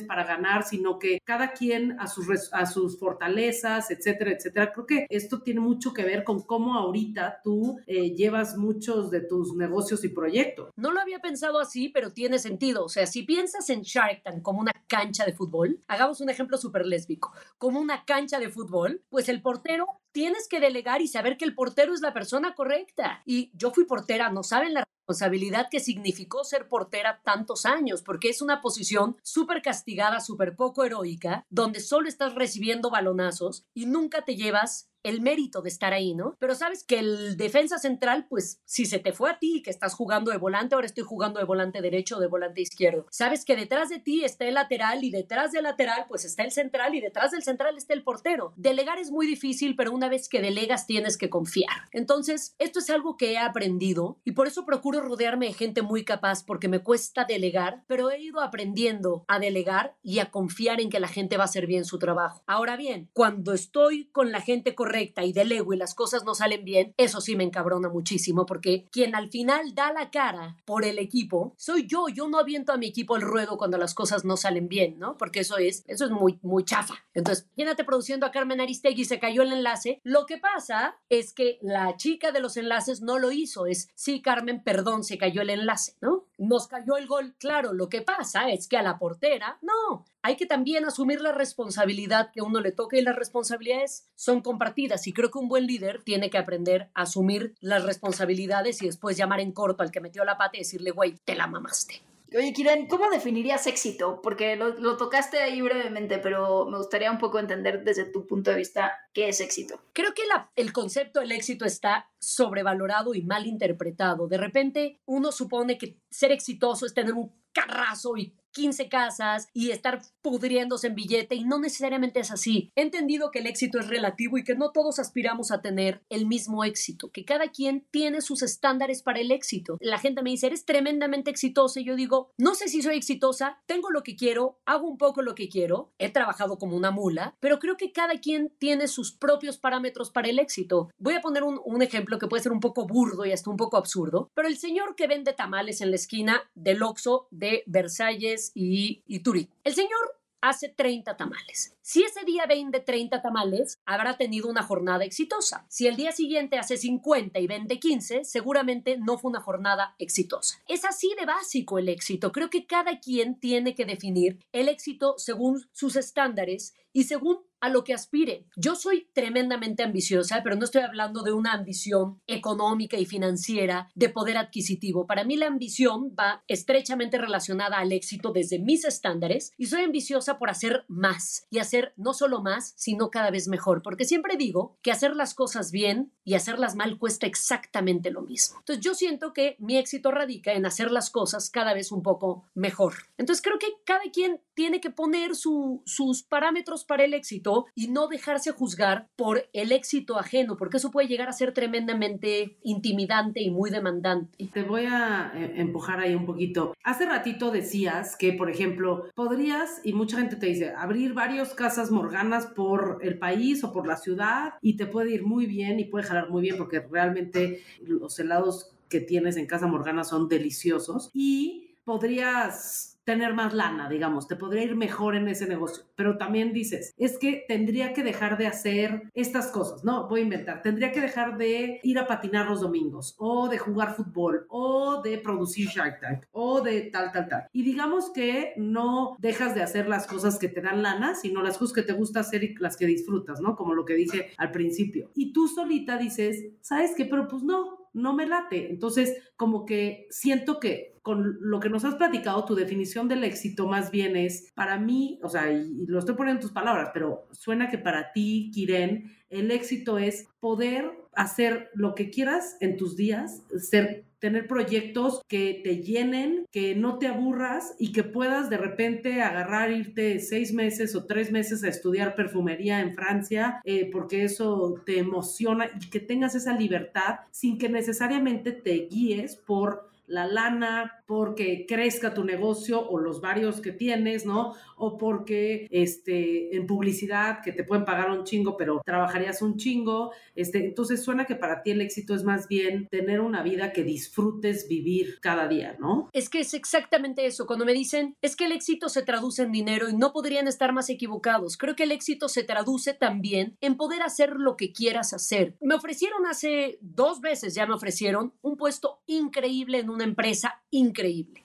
[0.07, 4.72] para ganar, sino que cada quien a sus, a sus fortalezas, etcétera, etcétera.
[4.72, 9.20] Creo que esto tiene mucho que ver con cómo ahorita tú eh, llevas muchos de
[9.20, 10.70] tus negocios y proyectos.
[10.76, 12.85] No lo había pensado así, pero tiene sentido.
[12.85, 16.59] O sea, si piensas en Shark Tank como una cancha de fútbol, hagamos un ejemplo
[16.59, 21.37] súper lésbico, como una cancha de fútbol, pues el portero tienes que delegar y saber
[21.37, 23.22] que el portero es la persona correcta.
[23.24, 28.30] Y yo fui portera, no saben la responsabilidad que significó ser portera tantos años, porque
[28.30, 34.24] es una posición súper castigada, súper poco heroica, donde solo estás recibiendo balonazos y nunca
[34.24, 36.36] te llevas el mérito de estar ahí, ¿no?
[36.40, 39.94] Pero sabes que el defensa central, pues si se te fue a ti, que estás
[39.94, 43.06] jugando de volante, ahora estoy jugando de volante derecho o de volante izquierdo.
[43.10, 46.50] Sabes que detrás de ti está el lateral y detrás del lateral, pues está el
[46.50, 48.54] central y detrás del central está el portero.
[48.56, 51.88] Delegar es muy difícil, pero una vez que delegas tienes que confiar.
[51.92, 56.04] Entonces, esto es algo que he aprendido y por eso procuro rodearme de gente muy
[56.04, 60.88] capaz porque me cuesta delegar, pero he ido aprendiendo a delegar y a confiar en
[60.88, 62.42] que la gente va a hacer bien su trabajo.
[62.46, 66.35] Ahora bien, cuando estoy con la gente correcta, y del ego y las cosas no
[66.35, 70.85] salen bien, eso sí me encabrona muchísimo porque quien al final da la cara por
[70.85, 72.09] el equipo soy yo.
[72.09, 75.16] Yo no aviento a mi equipo el ruedo cuando las cosas no salen bien, ¿no?
[75.16, 76.94] Porque eso es, eso es muy, muy chafa.
[77.14, 80.00] Entonces, imagínate produciendo a Carmen Aristegui se cayó el enlace.
[80.04, 83.66] Lo que pasa es que la chica de los enlaces no lo hizo.
[83.66, 86.26] Es, sí, Carmen, perdón, se cayó el enlace, ¿no?
[86.38, 87.34] Nos cayó el gol.
[87.38, 91.32] Claro, lo que pasa es que a la portera, no, hay que también asumir la
[91.32, 95.66] responsabilidad que uno le toca y las responsabilidades son compartidas y creo que un buen
[95.66, 100.00] líder tiene que aprender a asumir las responsabilidades y después llamar en corto al que
[100.00, 102.02] metió la pata y decirle, güey, te la mamaste.
[102.36, 104.20] Oye, Kiran, ¿cómo definirías éxito?
[104.20, 108.56] Porque lo, tocaste ahí brevemente, pero me gustaría un poco entender desde tu punto de
[108.56, 109.80] vista qué es éxito.
[109.92, 110.22] Creo que
[110.56, 114.26] el concepto del éxito está sobrevalorado y mal interpretado.
[114.26, 119.70] De repente uno supone que ser exitoso es tener un carrazo y 15 casas y
[119.70, 122.72] estar pudriéndose en billete y no necesariamente es así.
[122.76, 126.26] He entendido que el éxito es relativo y que no todos aspiramos a tener el
[126.26, 129.76] mismo éxito, que cada quien tiene sus estándares para el éxito.
[129.80, 133.58] La gente me dice, eres tremendamente exitosa y yo digo, no sé si soy exitosa,
[133.66, 137.36] tengo lo que quiero, hago un poco lo que quiero, he trabajado como una mula,
[137.40, 140.90] pero creo que cada quien tiene sus propios parámetros para el éxito.
[140.98, 143.56] Voy a poner un, un ejemplo que puede ser un poco burdo y hasta un
[143.56, 148.43] poco absurdo, pero el señor que vende tamales en la esquina del Oxxo de Versalles
[148.54, 149.22] y, y
[149.64, 151.74] El señor hace 30 tamales.
[151.80, 155.64] Si ese día vende 30 tamales, habrá tenido una jornada exitosa.
[155.70, 160.61] Si el día siguiente hace 50 y vende 15, seguramente no fue una jornada exitosa.
[160.68, 162.30] Es así de básico el éxito.
[162.30, 167.70] Creo que cada quien tiene que definir el éxito según sus estándares y según a
[167.70, 168.46] lo que aspire.
[168.57, 174.11] Yo soy tremendamente ambiciosa, pero no estoy hablando de una ambición económica y financiera de
[174.11, 175.07] poder adquisitivo.
[175.07, 180.38] Para mí la ambición va estrechamente relacionada al éxito desde mis estándares y soy ambiciosa
[180.38, 184.79] por hacer más y hacer no solo más, sino cada vez mejor, porque siempre digo
[184.83, 188.58] que hacer las cosas bien y hacerlas mal cuesta exactamente lo mismo.
[188.60, 192.44] Entonces yo siento que mi éxito radica en hacer las cosas cada vez un poco
[192.54, 192.94] mejor.
[193.18, 198.08] Entonces creo que cada quien tiene que poner sus parámetros para el éxito y no
[198.08, 203.50] dejarse juzgar por el éxito ajeno, porque eso puede llegar a ser tremendamente intimidante y
[203.50, 204.48] muy demandante.
[204.52, 206.74] Te voy a eh, empujar ahí un poquito.
[206.84, 211.90] Hace ratito decías que, por ejemplo, podrías, y mucha gente te dice, abrir varios casas
[211.90, 215.84] morganas por el país o por la ciudad y te puede ir muy bien y
[215.84, 221.11] puede muy bien porque realmente los helados que tienes en Casa Morgana son deliciosos.
[221.12, 225.84] Y podrías tener más lana, digamos, te podría ir mejor en ese negocio.
[225.96, 230.08] Pero también dices, es que tendría que dejar de hacer estas cosas, ¿no?
[230.08, 233.94] Voy a inventar, tendría que dejar de ir a patinar los domingos, o de jugar
[233.94, 237.48] fútbol, o de producir Shark Tank, o de tal, tal, tal.
[237.52, 241.58] Y digamos que no dejas de hacer las cosas que te dan lana, sino las
[241.58, 243.56] cosas que te gusta hacer y las que disfrutas, ¿no?
[243.56, 245.10] Como lo que dije al principio.
[245.14, 247.04] Y tú solita dices, ¿sabes qué?
[247.04, 248.70] Pero pues no, no me late.
[248.70, 253.66] Entonces, como que siento que con lo que nos has platicado, tu definición del éxito
[253.66, 257.28] más bien es, para mí, o sea, y, lo estoy poniendo en tus palabras, pero
[257.33, 262.96] suena que para ti, Kiren, el éxito es poder hacer lo que quieras en tus
[262.96, 268.56] días, ser tener proyectos que te llenen, que no te aburras y que puedas de
[268.56, 274.24] repente agarrar, irte seis meses o tres meses a estudiar perfumería en Francia, eh, porque
[274.24, 280.26] eso te emociona y que tengas esa libertad sin que necesariamente te guíes por la
[280.26, 284.54] lana, porque crezca tu negocio o los varios que tienes, ¿no?
[284.76, 290.12] O porque este, en publicidad que te pueden pagar un chingo, pero trabajarías un chingo.
[290.34, 293.84] Este, entonces suena que para ti el éxito es más bien tener una vida que
[293.84, 296.08] disfrutes vivir cada día, ¿no?
[296.12, 297.46] Es que es exactamente eso.
[297.46, 300.72] Cuando me dicen, es que el éxito se traduce en dinero y no podrían estar
[300.72, 301.56] más equivocados.
[301.56, 305.56] Creo que el éxito se traduce también en poder hacer lo que quieras hacer.
[305.60, 310.93] Me ofrecieron hace dos veces, ya me ofrecieron un puesto increíble en una empresa increíble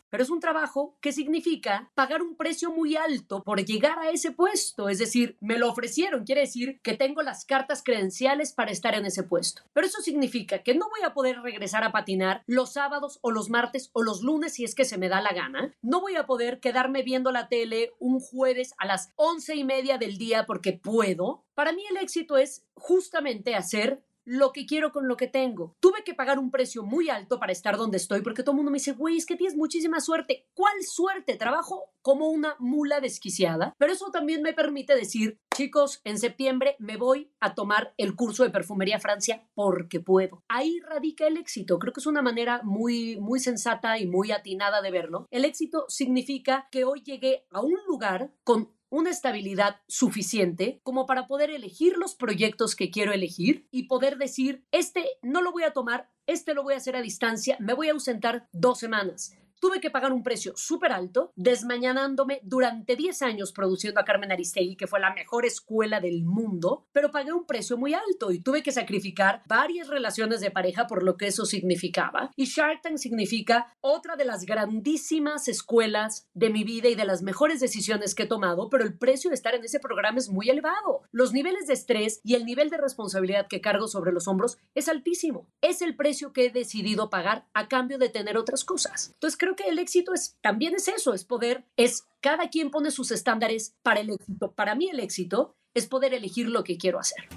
[0.10, 4.32] pero es un trabajo que significa pagar un precio muy alto por llegar a ese
[4.32, 4.90] puesto.
[4.90, 9.06] Es decir, me lo ofrecieron, quiere decir que tengo las cartas credenciales para estar en
[9.06, 9.64] ese puesto.
[9.74, 13.50] Pero eso significa que no voy a poder regresar a patinar los sábados o los
[13.50, 15.74] martes o los lunes si es que se me da la gana.
[15.82, 19.98] No voy a poder quedarme viendo la tele un jueves a las once y media
[19.98, 21.44] del día porque puedo.
[21.54, 25.76] Para mí el éxito es justamente hacer lo que quiero con lo que tengo.
[25.80, 28.72] Tuve que pagar un precio muy alto para estar donde estoy porque todo el mundo
[28.72, 30.48] me dice, güey, es que tienes muchísima suerte.
[30.54, 31.36] ¿Cuál suerte?
[31.36, 36.98] Trabajo como una mula desquiciada, pero eso también me permite decir, chicos, en septiembre me
[36.98, 40.44] voy a tomar el curso de perfumería Francia porque puedo.
[40.48, 41.80] Ahí radica el éxito.
[41.80, 45.26] Creo que es una manera muy, muy sensata y muy atinada de verlo.
[45.32, 51.28] El éxito significa que hoy llegué a un lugar con una estabilidad suficiente como para
[51.28, 55.73] poder elegir los proyectos que quiero elegir y poder decir, este no lo voy a
[55.73, 59.36] tomar, este lo voy a hacer a distancia, me voy a ausentar dos semanas.
[59.60, 64.78] Tuve que pagar un precio súper alto, desmañanándome durante 10 años produciendo a Carmen Aristegui,
[64.78, 68.63] que fue la mejor escuela del mundo, pero pagué un precio muy alto y tuve
[68.63, 72.32] que sacrificar varias relaciones de pareja por lo que eso significaba.
[72.38, 77.22] Y Shark Tank significa otra de las grandísimas escuelas de mi vida y de las
[77.22, 80.50] mejores decisiones que he tomado, pero el precio de estar en ese programa es muy
[80.50, 81.02] elevado.
[81.12, 84.88] Los niveles de estrés y el nivel de responsabilidad que cargo sobre los hombros es
[84.88, 85.50] altísimo.
[85.62, 89.12] Es el precio que he decidido pagar a cambio de tener otras cosas.
[89.15, 92.70] Entonces creo creo que el éxito es también es eso, es poder, es cada quien
[92.70, 94.52] pone sus estándares para el éxito.
[94.52, 97.28] Para mí el éxito es poder elegir lo que quiero hacer.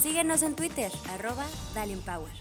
[0.00, 1.46] Síguenos en Twitter, arroba
[2.04, 2.32] Power.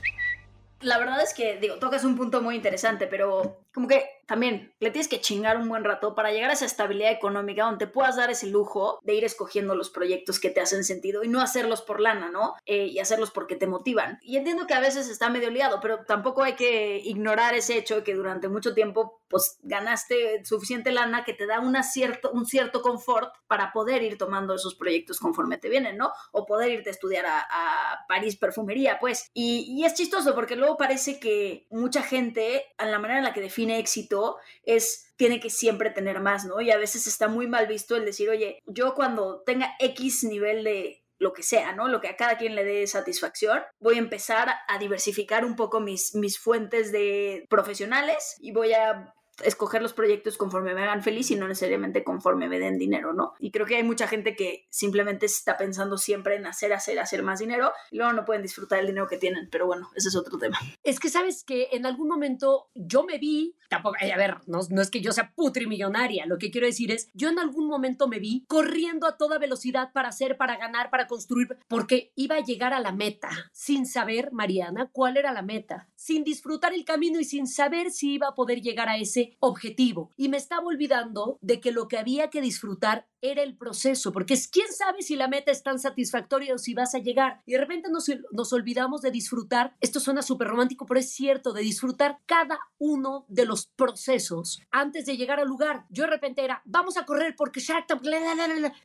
[0.82, 4.90] La verdad es que, digo, tocas un punto muy interesante, pero como que también le
[4.90, 8.16] tienes que chingar un buen rato para llegar a esa estabilidad económica donde te puedas
[8.16, 11.84] dar ese lujo de ir escogiendo los proyectos que te hacen sentido y no hacerlos
[11.84, 12.56] por lana, ¿no?
[12.66, 14.18] Eh, y hacerlos porque te motivan.
[14.24, 17.98] Y entiendo que a veces está medio liado, pero tampoco hay que ignorar ese hecho
[17.98, 22.46] de que durante mucho tiempo pues ganaste suficiente lana que te da una cierto, un
[22.46, 26.12] cierto confort para poder ir tomando esos proyectos conforme te vienen, ¿no?
[26.32, 29.30] O poder irte a estudiar a, París perfumería, pues.
[29.34, 33.34] Y, y es chistoso porque luego parece que mucha gente, en la manera en la
[33.34, 36.62] que define éxito, es tiene que siempre tener más, ¿no?
[36.62, 40.64] Y a veces está muy mal visto el decir, oye, yo cuando tenga X nivel
[40.64, 41.88] de lo que sea, ¿no?
[41.88, 43.64] Lo que a cada quien le dé satisfacción.
[43.80, 49.14] Voy a empezar a diversificar un poco mis, mis fuentes de profesionales y voy a
[49.44, 53.34] escoger los proyectos conforme me hagan feliz y no necesariamente conforme me den dinero, ¿no?
[53.40, 57.24] Y creo que hay mucha gente que simplemente está pensando siempre en hacer, hacer, hacer
[57.24, 60.16] más dinero y luego no pueden disfrutar el dinero que tienen, pero bueno, ese es
[60.16, 60.60] otro tema.
[60.84, 64.82] Es que sabes que en algún momento yo me vi, tampoco, a ver, no, no
[64.82, 68.20] es que yo sea putrimillonaria, lo que quiero decir es, yo en algún momento me
[68.20, 72.74] vi corriendo a toda velocidad para hacer, para ganar, para construir, porque iba a llegar
[72.74, 77.24] a la meta, sin saber, Mariana, cuál era la meta, sin disfrutar el camino y
[77.24, 80.12] sin saber si iba a poder llegar a ese objetivo.
[80.16, 84.34] Y me estaba olvidando de que lo que había que disfrutar era el proceso, porque
[84.34, 87.42] es quién sabe si la meta es tan satisfactoria o si vas a llegar.
[87.46, 91.54] Y de repente nos, nos olvidamos de disfrutar, esto suena súper romántico, pero es cierto,
[91.54, 95.86] de disfrutar cada uno de los procesos antes de llegar al lugar.
[95.90, 98.04] Yo de repente era, vamos a correr porque Shark Tank,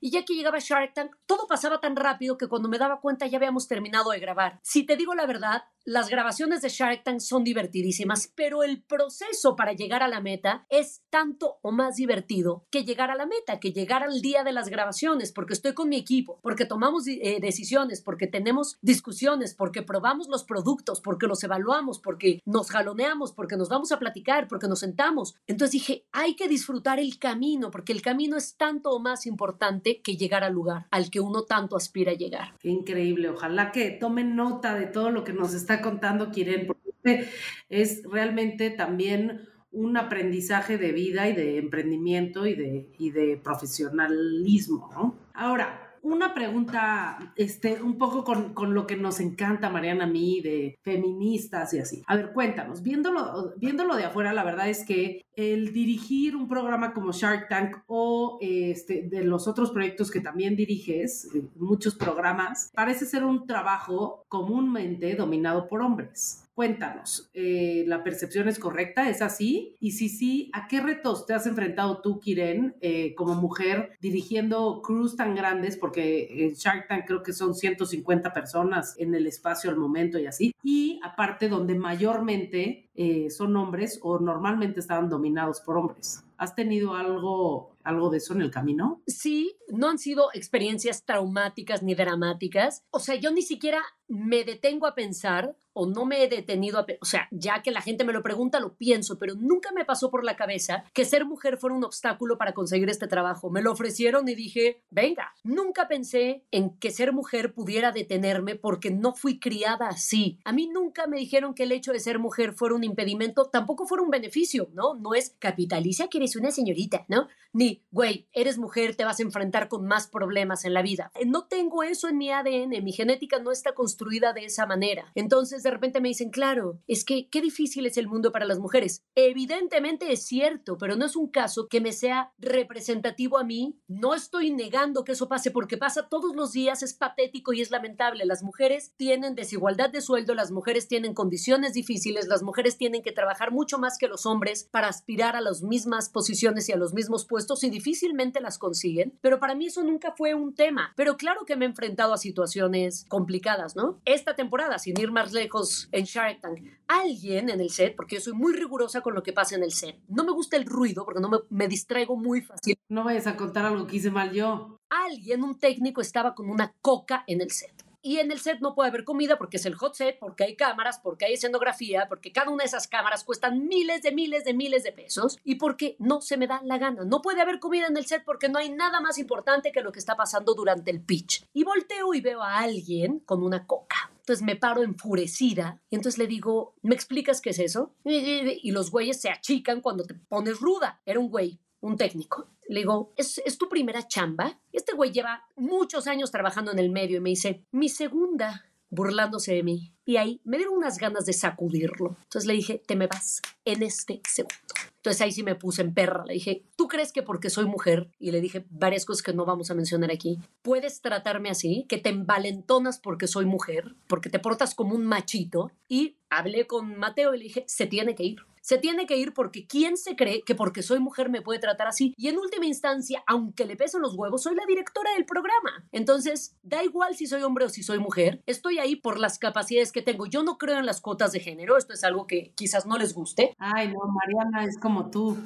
[0.00, 3.26] y ya que llegaba Shark Tank, todo pasaba tan rápido que cuando me daba cuenta
[3.26, 4.60] ya habíamos terminado de grabar.
[4.62, 9.56] Si te digo la verdad, las grabaciones de Shark Tank son divertidísimas, pero el proceso
[9.56, 13.58] para llegar a la meta es tanto o más divertido que llegar a la meta,
[13.58, 17.38] que llegar al día de las grabaciones, porque estoy con mi equipo, porque tomamos eh,
[17.40, 23.56] decisiones, porque tenemos discusiones, porque probamos los productos, porque los evaluamos, porque nos jaloneamos, porque
[23.56, 25.34] nos vamos a platicar, porque nos sentamos.
[25.46, 30.00] Entonces dije, hay que disfrutar el camino, porque el camino es tanto o más importante
[30.00, 32.54] que llegar al lugar al que uno tanto aspira a llegar.
[32.58, 37.28] Qué increíble, ojalá que tomen nota de todo lo que nos está contando Kiren, porque
[37.68, 44.90] es realmente también un aprendizaje de vida y de emprendimiento y de, y de profesionalismo,
[44.92, 45.16] ¿no?
[45.34, 50.40] Ahora, una pregunta, este, un poco con, con, lo que nos encanta, Mariana, a mí,
[50.40, 52.02] de feministas y así.
[52.08, 56.92] A ver, cuéntanos, viéndolo, viéndolo de afuera, la verdad es que el dirigir un programa
[56.92, 62.70] como Shark Tank o este, de los otros proyectos que también diriges, eh, muchos programas,
[62.74, 66.48] parece ser un trabajo comúnmente dominado por hombres.
[66.54, 69.08] Cuéntanos, eh, ¿la percepción es correcta?
[69.08, 69.74] ¿Es así?
[69.80, 74.82] Y si sí, ¿a qué retos te has enfrentado tú, Kiren, eh, como mujer, dirigiendo
[74.82, 75.78] crews tan grandes?
[75.78, 80.26] Porque en Shark Tank creo que son 150 personas en el espacio al momento y
[80.26, 80.54] así.
[80.62, 86.22] Y aparte, donde mayormente eh, son hombres o normalmente estaban dominados por hombres.
[86.36, 89.02] ¿Has tenido algo, algo de eso en el camino?
[89.06, 92.84] Sí, no han sido experiencias traumáticas ni dramáticas.
[92.90, 96.86] O sea, yo ni siquiera me detengo a pensar o no me he detenido a...
[97.00, 100.10] O sea, ya que la gente me lo pregunta, lo pienso, pero nunca me pasó
[100.10, 103.48] por la cabeza que ser mujer fuera un obstáculo para conseguir este trabajo.
[103.48, 108.90] Me lo ofrecieron y dije, venga, nunca pensé en que ser mujer pudiera detenerme porque
[108.90, 110.38] no fui criada así.
[110.44, 113.86] A mí nunca me dijeron que el hecho de ser mujer fuera un impedimento, tampoco
[113.86, 114.94] fuera un beneficio, ¿no?
[114.94, 117.28] No es capitaliza que eres una señorita, ¿no?
[117.54, 121.10] Ni, güey, eres mujer, te vas a enfrentar con más problemas en la vida.
[121.26, 125.10] No tengo eso en mi ADN, mi genética no está construida de esa manera.
[125.14, 128.58] Entonces, de repente me dicen, claro, es que qué difícil es el mundo para las
[128.58, 129.02] mujeres.
[129.14, 133.80] Evidentemente es cierto, pero no es un caso que me sea representativo a mí.
[133.88, 137.70] No estoy negando que eso pase porque pasa todos los días, es patético y es
[137.70, 138.24] lamentable.
[138.24, 143.12] Las mujeres tienen desigualdad de sueldo, las mujeres tienen condiciones difíciles, las mujeres tienen que
[143.12, 146.94] trabajar mucho más que los hombres para aspirar a las mismas posiciones y a los
[146.94, 149.18] mismos puestos y difícilmente las consiguen.
[149.20, 150.92] Pero para mí eso nunca fue un tema.
[150.96, 154.00] Pero claro que me he enfrentado a situaciones complicadas, ¿no?
[154.04, 158.20] Esta temporada, sin ir más lejos, en Shark Tank, alguien en el set, porque yo
[158.20, 161.04] soy muy rigurosa con lo que pasa en el set, no me gusta el ruido
[161.04, 162.76] porque no me, me distraigo muy fácil.
[162.88, 164.78] No vayas a contar algo que hice mal yo.
[164.90, 168.74] Alguien, un técnico, estaba con una coca en el set y en el set no
[168.74, 172.32] puede haber comida porque es el hot set, porque hay cámaras, porque hay escenografía, porque
[172.32, 175.96] cada una de esas cámaras cuestan miles de miles de miles de pesos y porque
[175.98, 177.04] no se me da la gana.
[177.04, 179.92] No puede haber comida en el set porque no hay nada más importante que lo
[179.92, 181.46] que está pasando durante el pitch.
[181.52, 184.10] Y volteo y veo a alguien con una coca.
[184.16, 187.94] Entonces me paro enfurecida y entonces le digo, ¿me explicas qué es eso?
[188.04, 191.00] Y los güeyes se achican cuando te pones ruda.
[191.04, 192.48] Era un güey, un técnico.
[192.68, 194.58] Le digo, ¿es, ¿es tu primera chamba?
[194.72, 199.54] Este güey lleva muchos años trabajando en el medio y me dice, mi segunda, burlándose
[199.54, 199.92] de mí.
[200.04, 202.16] Y ahí me dieron unas ganas de sacudirlo.
[202.22, 204.54] Entonces le dije, te me vas en este segundo.
[204.96, 206.24] Entonces ahí sí me puse en perra.
[206.26, 208.10] Le dije, ¿tú crees que porque soy mujer?
[208.20, 210.38] Y le dije varias cosas que no vamos a mencionar aquí.
[210.62, 211.86] ¿Puedes tratarme así?
[211.88, 215.72] Que te envalentonas porque soy mujer, porque te portas como un machito.
[215.88, 219.34] Y hablé con Mateo y le dije, se tiene que ir se tiene que ir
[219.34, 222.14] porque ¿quién se cree que porque soy mujer me puede tratar así?
[222.16, 225.84] Y en última instancia, aunque le pesen los huevos, soy la directora del programa.
[225.90, 229.92] Entonces, da igual si soy hombre o si soy mujer, estoy ahí por las capacidades
[229.92, 230.26] que tengo.
[230.26, 233.14] Yo no creo en las cuotas de género, esto es algo que quizás no les
[233.14, 233.54] guste.
[233.58, 235.36] Ay, no, Mariana es como tú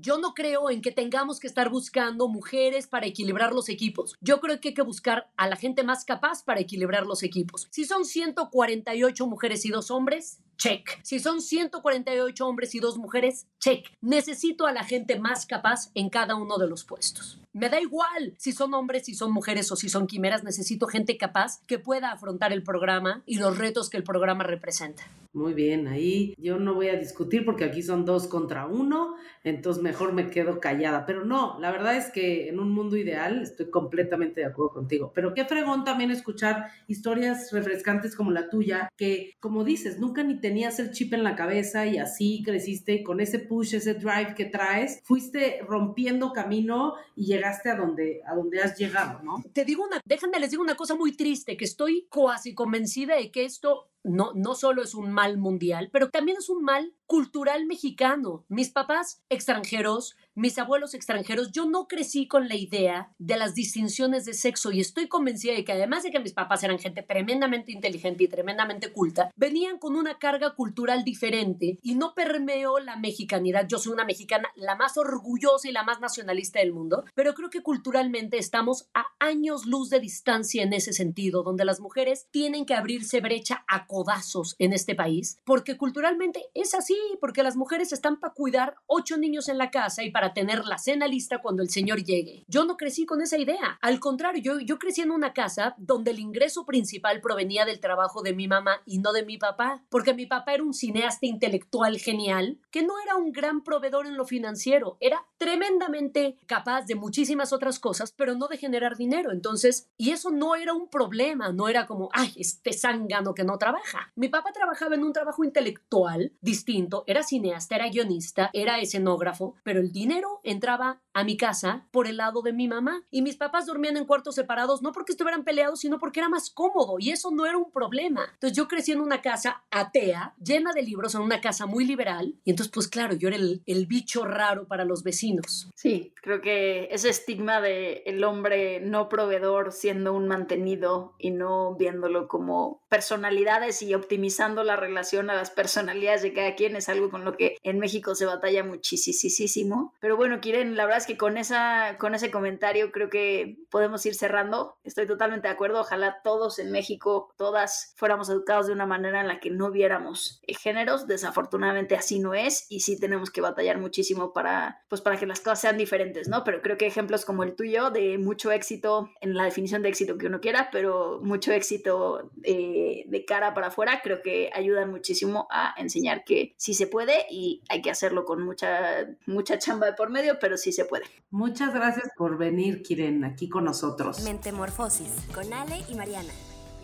[0.00, 4.16] yo no creo en que tengamos que estar buscando mujeres para equilibrar los equipos.
[4.20, 7.68] Yo creo que hay que buscar a la gente más capaz para equilibrar los equipos.
[7.70, 10.98] Si son 148 mujeres y dos hombres, check.
[11.02, 13.86] Si son 148 hombres y dos mujeres, check.
[14.00, 17.40] Necesito a la gente más capaz en cada uno de los puestos.
[17.52, 21.16] Me da igual si son hombres, si son mujeres o si son quimeras, necesito gente
[21.16, 25.04] capaz que pueda afrontar el programa y los retos que el programa representa.
[25.34, 29.82] Muy bien, ahí yo no voy a discutir porque aquí son dos contra uno, entonces
[29.82, 31.06] mejor me quedo callada.
[31.06, 35.10] Pero no, la verdad es que en un mundo ideal estoy completamente de acuerdo contigo.
[35.12, 40.38] Pero qué fregón también escuchar historias refrescantes como la tuya, que como dices, nunca ni
[40.44, 44.44] tenías el chip en la cabeza y así creciste con ese push, ese drive que
[44.44, 49.42] traes, fuiste rompiendo camino y llegaste a donde, a donde has llegado, ¿no?
[49.54, 53.30] Te digo una, déjenme les digo una cosa muy triste, que estoy casi convencida de
[53.30, 57.66] que esto no, no solo es un mal mundial, pero también es un mal cultural
[57.66, 58.44] mexicano.
[58.48, 64.24] Mis papás extranjeros, mis abuelos extranjeros, yo no crecí con la idea de las distinciones
[64.24, 67.72] de sexo y estoy convencida de que además de que mis papás eran gente tremendamente
[67.72, 73.66] inteligente y tremendamente culta, venían con una carga cultural diferente y no permeó la mexicanidad.
[73.68, 77.50] Yo soy una mexicana la más orgullosa y la más nacionalista del mundo, pero creo
[77.50, 82.66] que culturalmente estamos a años luz de distancia en ese sentido, donde las mujeres tienen
[82.66, 87.92] que abrirse brecha a codazos en este país, porque culturalmente es así, porque las mujeres
[87.92, 91.62] están para cuidar ocho niños en la casa y para tener la cena lista cuando
[91.62, 92.44] el señor llegue.
[92.48, 93.78] Yo no crecí con esa idea.
[93.80, 98.22] Al contrario, yo, yo crecí en una casa donde el ingreso principal provenía del trabajo
[98.22, 101.98] de mi mamá y no de mi papá, porque mi papá era un cineasta intelectual
[101.98, 107.52] genial, que no era un gran proveedor en lo financiero, era tremendamente capaz de muchísimas
[107.52, 109.30] otras cosas, pero no de generar dinero.
[109.30, 113.56] Entonces, y eso no era un problema, no era como, ay, este zángano que no
[113.56, 113.83] trabaja
[114.14, 119.80] mi papá trabajaba en un trabajo intelectual distinto, era cineasta, era guionista, era escenógrafo, pero
[119.80, 123.66] el dinero entraba a mi casa por el lado de mi mamá y mis papás
[123.66, 127.30] dormían en cuartos separados no porque estuvieran peleados, sino porque era más cómodo y eso
[127.30, 128.26] no era un problema.
[128.34, 132.34] Entonces yo crecí en una casa atea, llena de libros, en una casa muy liberal
[132.44, 135.70] y entonces pues claro, yo era el, el bicho raro para los vecinos.
[135.74, 141.74] Sí, creo que ese estigma de el hombre no proveedor siendo un mantenido y no
[141.74, 147.10] viéndolo como personalidades y optimizando la relación a las personalidades de cada quien es algo
[147.10, 149.92] con lo que en México se batalla muchísimo.
[149.98, 154.06] Pero bueno, Kiren, la verdad es que con, esa, con ese comentario creo que podemos
[154.06, 154.76] ir cerrando.
[154.84, 155.80] Estoy totalmente de acuerdo.
[155.80, 160.40] Ojalá todos en México, todas fuéramos educados de una manera en la que no viéramos
[160.46, 161.08] géneros.
[161.08, 165.40] Desafortunadamente así no es y sí tenemos que batallar muchísimo para, pues, para que las
[165.40, 166.44] cosas sean diferentes, ¿no?
[166.44, 170.16] Pero creo que ejemplos como el tuyo de mucho éxito en la definición de éxito
[170.16, 175.46] que uno quiera, pero mucho éxito eh, de cara para afuera, creo que ayudan muchísimo
[175.50, 179.92] a enseñar que sí se puede y hay que hacerlo con mucha, mucha chamba de
[179.94, 181.04] por medio, pero sí se puede.
[181.30, 184.22] Muchas gracias por venir, Kiren, aquí con nosotros.
[184.22, 186.32] Mentemorfosis, con Ale y Mariana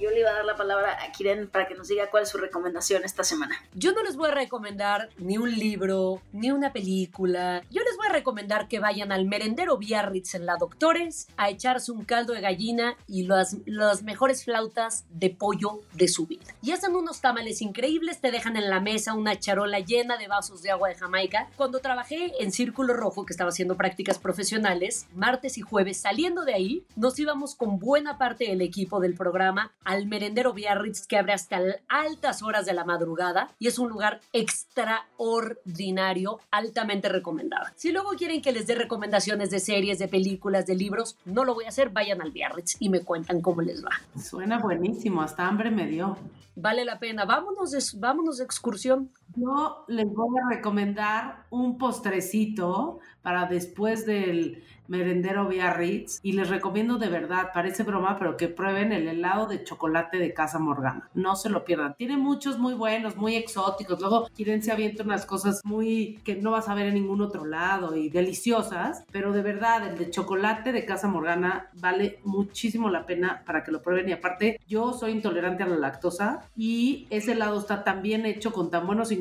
[0.01, 2.31] yo le iba a dar la palabra a Kiren para que nos diga cuál es
[2.31, 3.57] su recomendación esta semana.
[3.75, 7.63] Yo no les voy a recomendar ni un libro, ni una película.
[7.71, 11.93] Yo les voy a recomendar que vayan al merendero Biarritz en la Doctores a echarse
[11.93, 16.55] un caldo de gallina y las, las mejores flautas de pollo de su vida.
[16.63, 20.63] Y hacen unos tamales increíbles, te dejan en la mesa una charola llena de vasos
[20.63, 21.49] de agua de Jamaica.
[21.57, 26.55] Cuando trabajé en Círculo Rojo, que estaba haciendo prácticas profesionales, martes y jueves, saliendo de
[26.55, 31.33] ahí, nos íbamos con buena parte del equipo del programa al merendero Biarritz que abre
[31.33, 37.67] hasta altas horas de la madrugada y es un lugar extraordinario, altamente recomendado.
[37.75, 41.55] Si luego quieren que les dé recomendaciones de series, de películas, de libros, no lo
[41.55, 43.91] voy a hacer, vayan al Biarritz y me cuentan cómo les va.
[44.17, 46.17] Suena buenísimo, hasta hambre me dio.
[46.55, 49.11] Vale la pena, vámonos de, vámonos de excursión.
[49.37, 56.99] Yo les voy a recomendar un postrecito para después del merendero Biarritz y les recomiendo
[56.99, 61.09] de verdad, parece broma, pero que prueben el helado de chocolate de Casa Morgana.
[61.15, 61.95] No se lo pierdan.
[61.95, 64.01] Tiene muchos muy buenos, muy exóticos.
[64.01, 67.47] Luego quieren se avienta unas cosas muy que no vas a ver en ningún otro
[67.47, 73.07] lado y deliciosas, pero de verdad el de chocolate de Casa Morgana vale muchísimo la
[73.07, 77.33] pena para que lo prueben y aparte yo soy intolerante a la lactosa y ese
[77.33, 79.21] helado está tan bien hecho con tan buenos ingredientes,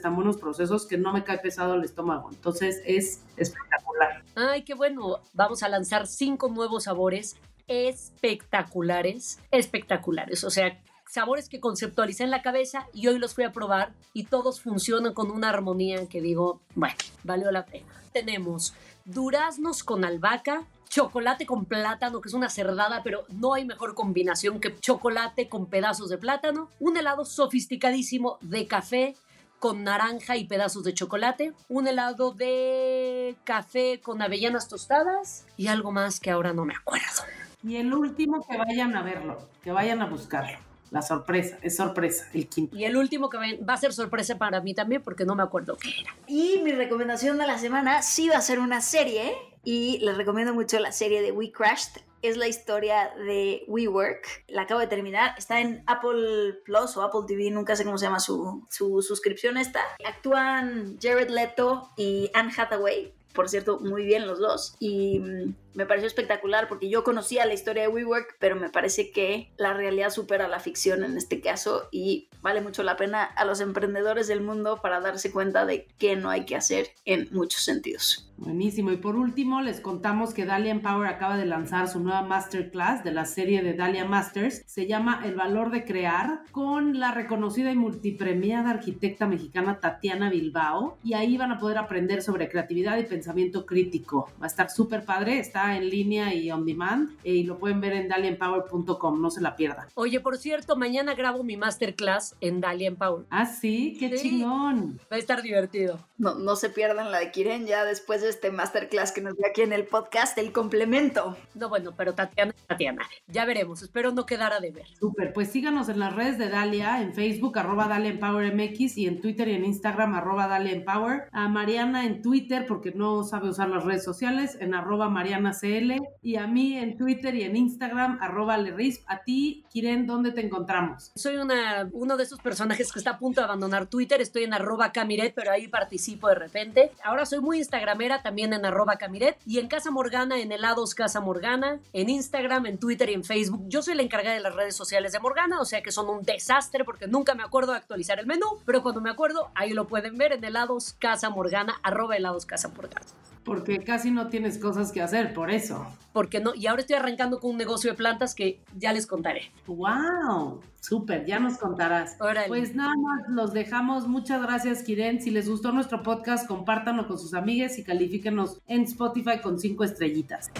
[0.00, 2.30] tan buenos procesos que no me cae pesado el estómago.
[2.30, 4.22] Entonces es espectacular.
[4.34, 5.20] Ay, qué bueno.
[5.32, 7.36] Vamos a lanzar cinco nuevos sabores
[7.66, 10.44] espectaculares, espectaculares.
[10.44, 14.24] O sea, sabores que conceptualicé en la cabeza y hoy los fui a probar y
[14.24, 17.86] todos funcionan con una armonía que digo, bueno, valió la pena.
[18.12, 23.94] Tenemos duraznos con albahaca, chocolate con plátano, que es una cerdada, pero no hay mejor
[23.94, 29.14] combinación que chocolate con pedazos de plátano, un helado sofisticadísimo de café
[29.58, 35.92] con naranja y pedazos de chocolate, un helado de café con avellanas tostadas y algo
[35.92, 37.24] más que ahora no me acuerdo.
[37.62, 40.58] Y el último que vayan a verlo, que vayan a buscarlo.
[40.90, 42.74] La sorpresa, es sorpresa, el quinto.
[42.76, 45.76] Y el último que va a ser sorpresa para mí también porque no me acuerdo
[45.76, 46.16] qué era.
[46.26, 49.34] Y mi recomendación de la semana sí va a ser una serie
[49.64, 52.00] y les recomiendo mucho la serie de We Crashed.
[52.22, 54.44] Es la historia de WeWork.
[54.48, 55.34] La acabo de terminar.
[55.38, 59.56] Está en Apple Plus o Apple TV, nunca sé cómo se llama su, su suscripción
[59.56, 59.80] esta.
[60.04, 63.12] Actúan Jared Leto y Anne Hathaway.
[63.32, 64.74] Por cierto, muy bien los dos.
[64.80, 69.10] Y mm, me pareció espectacular porque yo conocía la historia de WeWork, pero me parece
[69.10, 73.44] que la realidad supera la ficción en este caso y vale mucho la pena a
[73.44, 77.62] los emprendedores del mundo para darse cuenta de qué no hay que hacer en muchos
[77.62, 78.28] sentidos.
[78.38, 78.92] Buenísimo.
[78.92, 83.10] Y por último, les contamos que Dalia Empower acaba de lanzar su nueva masterclass de
[83.10, 84.62] la serie de Dalia Masters.
[84.64, 90.98] Se llama El valor de crear con la reconocida y multipremiada arquitecta mexicana Tatiana Bilbao.
[91.02, 94.30] Y ahí van a poder aprender sobre creatividad y pensamiento crítico.
[94.40, 95.40] Va a estar súper padre.
[95.40, 97.10] Está en línea y on demand.
[97.24, 99.20] Eh, y lo pueden ver en daliaempower.com.
[99.20, 99.88] No se la pierdan.
[99.94, 103.26] Oye, por cierto, mañana grabo mi masterclass en Dalia Empower.
[103.30, 105.00] Ah, sí, qué chingón.
[105.10, 106.06] Va a estar divertido.
[106.18, 109.46] No, no se pierdan la de Kiren ya después de este masterclass que nos dio
[109.46, 111.36] aquí en el podcast, el complemento.
[111.54, 114.86] No, bueno, pero Tatiana, Tatiana, ya veremos, espero no quedara de ver.
[114.98, 119.06] Súper, pues síganos en las redes de Dalia, en Facebook, arroba Dalia Empower MX, y
[119.06, 121.28] en Twitter y en Instagram, arroba Dalia Empower.
[121.32, 126.00] A Mariana en Twitter, porque no sabe usar las redes sociales, en arroba Mariana CL,
[126.22, 129.02] y a mí en Twitter y en Instagram, arroba Lerisp.
[129.06, 131.12] A ti, Kiren, ¿dónde te encontramos?
[131.14, 134.54] Soy una, uno de esos personajes que está a punto de abandonar Twitter, estoy en
[134.54, 136.92] arroba Camiret, pero ahí participo de repente.
[137.04, 141.20] Ahora soy muy instagramera, también en arroba Camiret, y en Casa Morgana, en helados Casa
[141.20, 143.64] Morgana, en Instagram, en Twitter y en Facebook.
[143.68, 146.22] Yo soy la encargada de las redes sociales de Morgana, o sea que son un
[146.22, 149.86] desastre porque nunca me acuerdo de actualizar el menú, pero cuando me acuerdo, ahí lo
[149.86, 153.06] pueden ver en helados Casa Morgana, arroba helados Casa Morgana.
[153.48, 155.86] Porque casi no tienes cosas que hacer, por eso.
[156.12, 159.50] Porque no, y ahora estoy arrancando con un negocio de plantas que ya les contaré.
[159.66, 160.60] ¡Wow!
[160.80, 162.16] Súper, ya nos contarás.
[162.20, 162.48] Órale.
[162.48, 164.06] Pues nada más los dejamos.
[164.06, 165.22] Muchas gracias, Kiren.
[165.22, 169.82] Si les gustó nuestro podcast, compártanlo con sus amigas y califíquenos en Spotify con cinco
[169.82, 170.50] estrellitas.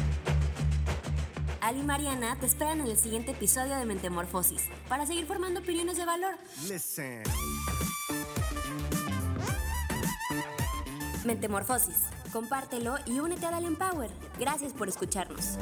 [1.61, 5.99] Ali y Mariana te esperan en el siguiente episodio de Mentemorfosis para seguir formando opiniones
[5.99, 6.37] de valor.
[6.67, 7.23] Listen.
[11.27, 12.18] Mentemorfosis.
[12.33, 14.11] Compártelo y únete a Dalian Power.
[14.39, 15.59] Gracias por escucharnos.